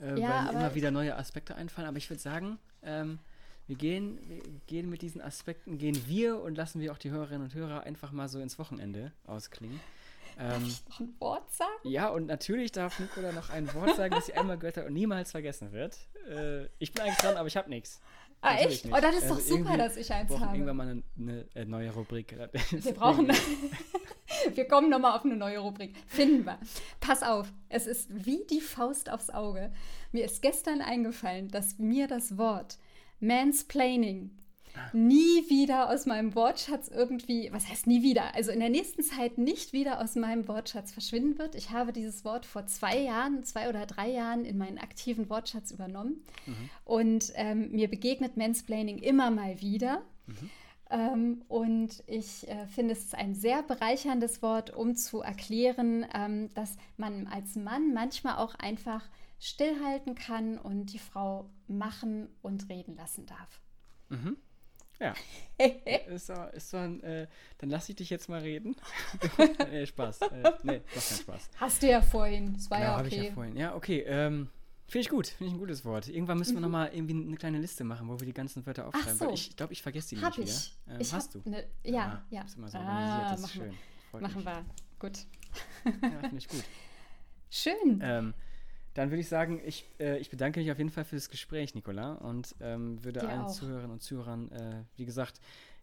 [0.00, 1.88] äh, ja, weil mir immer wieder neue Aspekte einfallen.
[1.88, 3.18] Aber ich würde sagen, ähm,
[3.66, 7.42] wir gehen, wir gehen mit diesen Aspekten, gehen wir und lassen wir auch die Hörerinnen
[7.42, 9.80] und Hörer einfach mal so ins Wochenende ausklingen.
[10.38, 11.70] Ähm, darf ich noch ein Wort sagen?
[11.84, 14.92] Ja, und natürlich darf Nicola noch ein Wort sagen, das sie einmal gehört hat und
[14.92, 15.96] niemals vergessen wird.
[16.28, 18.00] Äh, ich bin eigentlich dran, aber ich habe nichts.
[18.40, 18.84] Ah, echt?
[18.84, 18.96] Nicht.
[18.96, 20.54] Oh, dann ist also doch super, dass ich eins habe.
[20.54, 22.36] irgendwann mal eine, eine, eine neue Rubrik.
[22.70, 23.32] Wir brauchen.
[24.54, 25.96] wir kommen nochmal auf eine neue Rubrik.
[26.06, 26.58] Finden wir.
[27.00, 29.72] Pass auf, es ist wie die Faust aufs Auge.
[30.12, 32.78] Mir ist gestern eingefallen, dass mir das Wort
[33.20, 34.30] Mansplaining
[34.92, 39.38] nie wieder aus meinem Wortschatz irgendwie, was heißt nie wieder, also in der nächsten Zeit
[39.38, 41.54] nicht wieder aus meinem Wortschatz verschwinden wird.
[41.54, 45.70] Ich habe dieses Wort vor zwei Jahren, zwei oder drei Jahren in meinen aktiven Wortschatz
[45.70, 46.70] übernommen mhm.
[46.84, 50.02] und ähm, mir begegnet Mansplaining immer mal wieder.
[50.26, 50.50] Mhm.
[50.90, 56.52] Ähm, und ich äh, finde, es ist ein sehr bereicherndes Wort, um zu erklären, ähm,
[56.54, 59.04] dass man als Mann manchmal auch einfach
[59.38, 63.60] stillhalten kann und die Frau machen und reden lassen darf.
[64.08, 64.36] Mhm.
[65.00, 65.14] Ja.
[66.08, 67.26] ist so, ist so ein, äh,
[67.58, 68.76] dann lass ich dich jetzt mal reden.
[69.70, 70.22] nee, Spaß.
[70.22, 71.50] Äh, nee, doch kein Spaß.
[71.56, 72.54] Hast du ja vorhin.
[72.54, 73.08] Das war genau, ja okay.
[73.08, 73.56] ich ja vorhin.
[73.56, 74.04] Ja, okay.
[74.06, 74.48] Ähm,
[74.86, 75.26] Finde ich gut.
[75.26, 76.08] Finde ich ein gutes Wort.
[76.08, 76.72] Irgendwann müssen wir mhm.
[76.72, 79.10] nochmal irgendwie eine kleine Liste machen, wo wir die ganzen Wörter aufschreiben.
[79.12, 79.26] Ach so.
[79.26, 80.72] Weil ich glaube, ich vergesse die hab nicht ich.
[80.86, 80.94] wieder.
[80.94, 81.42] Ähm, ich hast du?
[81.44, 82.42] Ne, ja, ah, ja.
[82.42, 83.74] Ist immer so ah, das ist schön.
[84.10, 84.46] Freut machen mich.
[84.46, 84.64] wir.
[84.98, 85.18] Gut.
[85.84, 86.64] ja, finde ich gut.
[87.50, 88.00] Schön.
[88.02, 88.34] Ähm,
[88.98, 91.72] dann würde ich sagen, ich, äh, ich bedanke mich auf jeden Fall für das Gespräch,
[91.76, 93.52] Nicola, und ähm, würde Dir allen auch.
[93.52, 95.40] Zuhörerinnen und Zuhörern, äh, wie gesagt,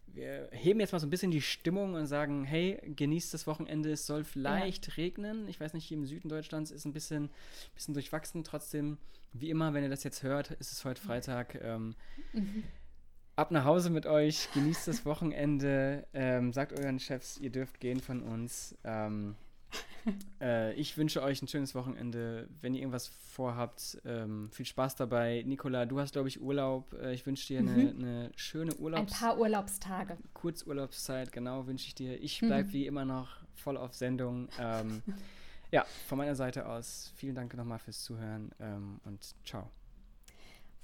[0.08, 3.90] wir heben jetzt mal so ein bisschen die Stimmung und sagen, hey, genießt das Wochenende,
[3.90, 4.94] es soll vielleicht ja.
[4.94, 5.48] regnen.
[5.48, 7.30] Ich weiß nicht, hier im Süden Deutschlands ist ein bisschen,
[7.74, 8.44] bisschen durchwachsen.
[8.44, 8.98] Trotzdem,
[9.32, 11.58] wie immer, wenn ihr das jetzt hört, ist es heute Freitag.
[11.62, 11.94] Ähm,
[12.34, 12.64] mhm.
[13.36, 18.00] Ab nach Hause mit euch, genießt das Wochenende, ähm, sagt euren Chefs, ihr dürft gehen
[18.00, 18.76] von uns.
[18.84, 19.36] Ähm,
[20.40, 22.48] äh, ich wünsche euch ein schönes Wochenende.
[22.60, 25.42] Wenn ihr irgendwas vorhabt, ähm, viel Spaß dabei.
[25.46, 26.92] Nicola, du hast, glaube ich, Urlaub.
[26.94, 27.98] Äh, ich wünsche dir eine, mhm.
[27.98, 29.12] eine schöne Urlaubs...
[29.12, 30.16] Ein paar Urlaubstage.
[30.34, 32.20] Kurzurlaubszeit, genau, wünsche ich dir.
[32.22, 32.72] Ich bleibe mhm.
[32.72, 34.48] wie immer noch voll auf Sendung.
[34.58, 35.02] Ähm,
[35.70, 39.70] ja, von meiner Seite aus vielen Dank nochmal fürs Zuhören ähm, und ciao.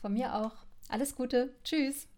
[0.01, 0.53] Von mir auch.
[0.89, 1.55] Alles Gute.
[1.63, 2.09] Tschüss.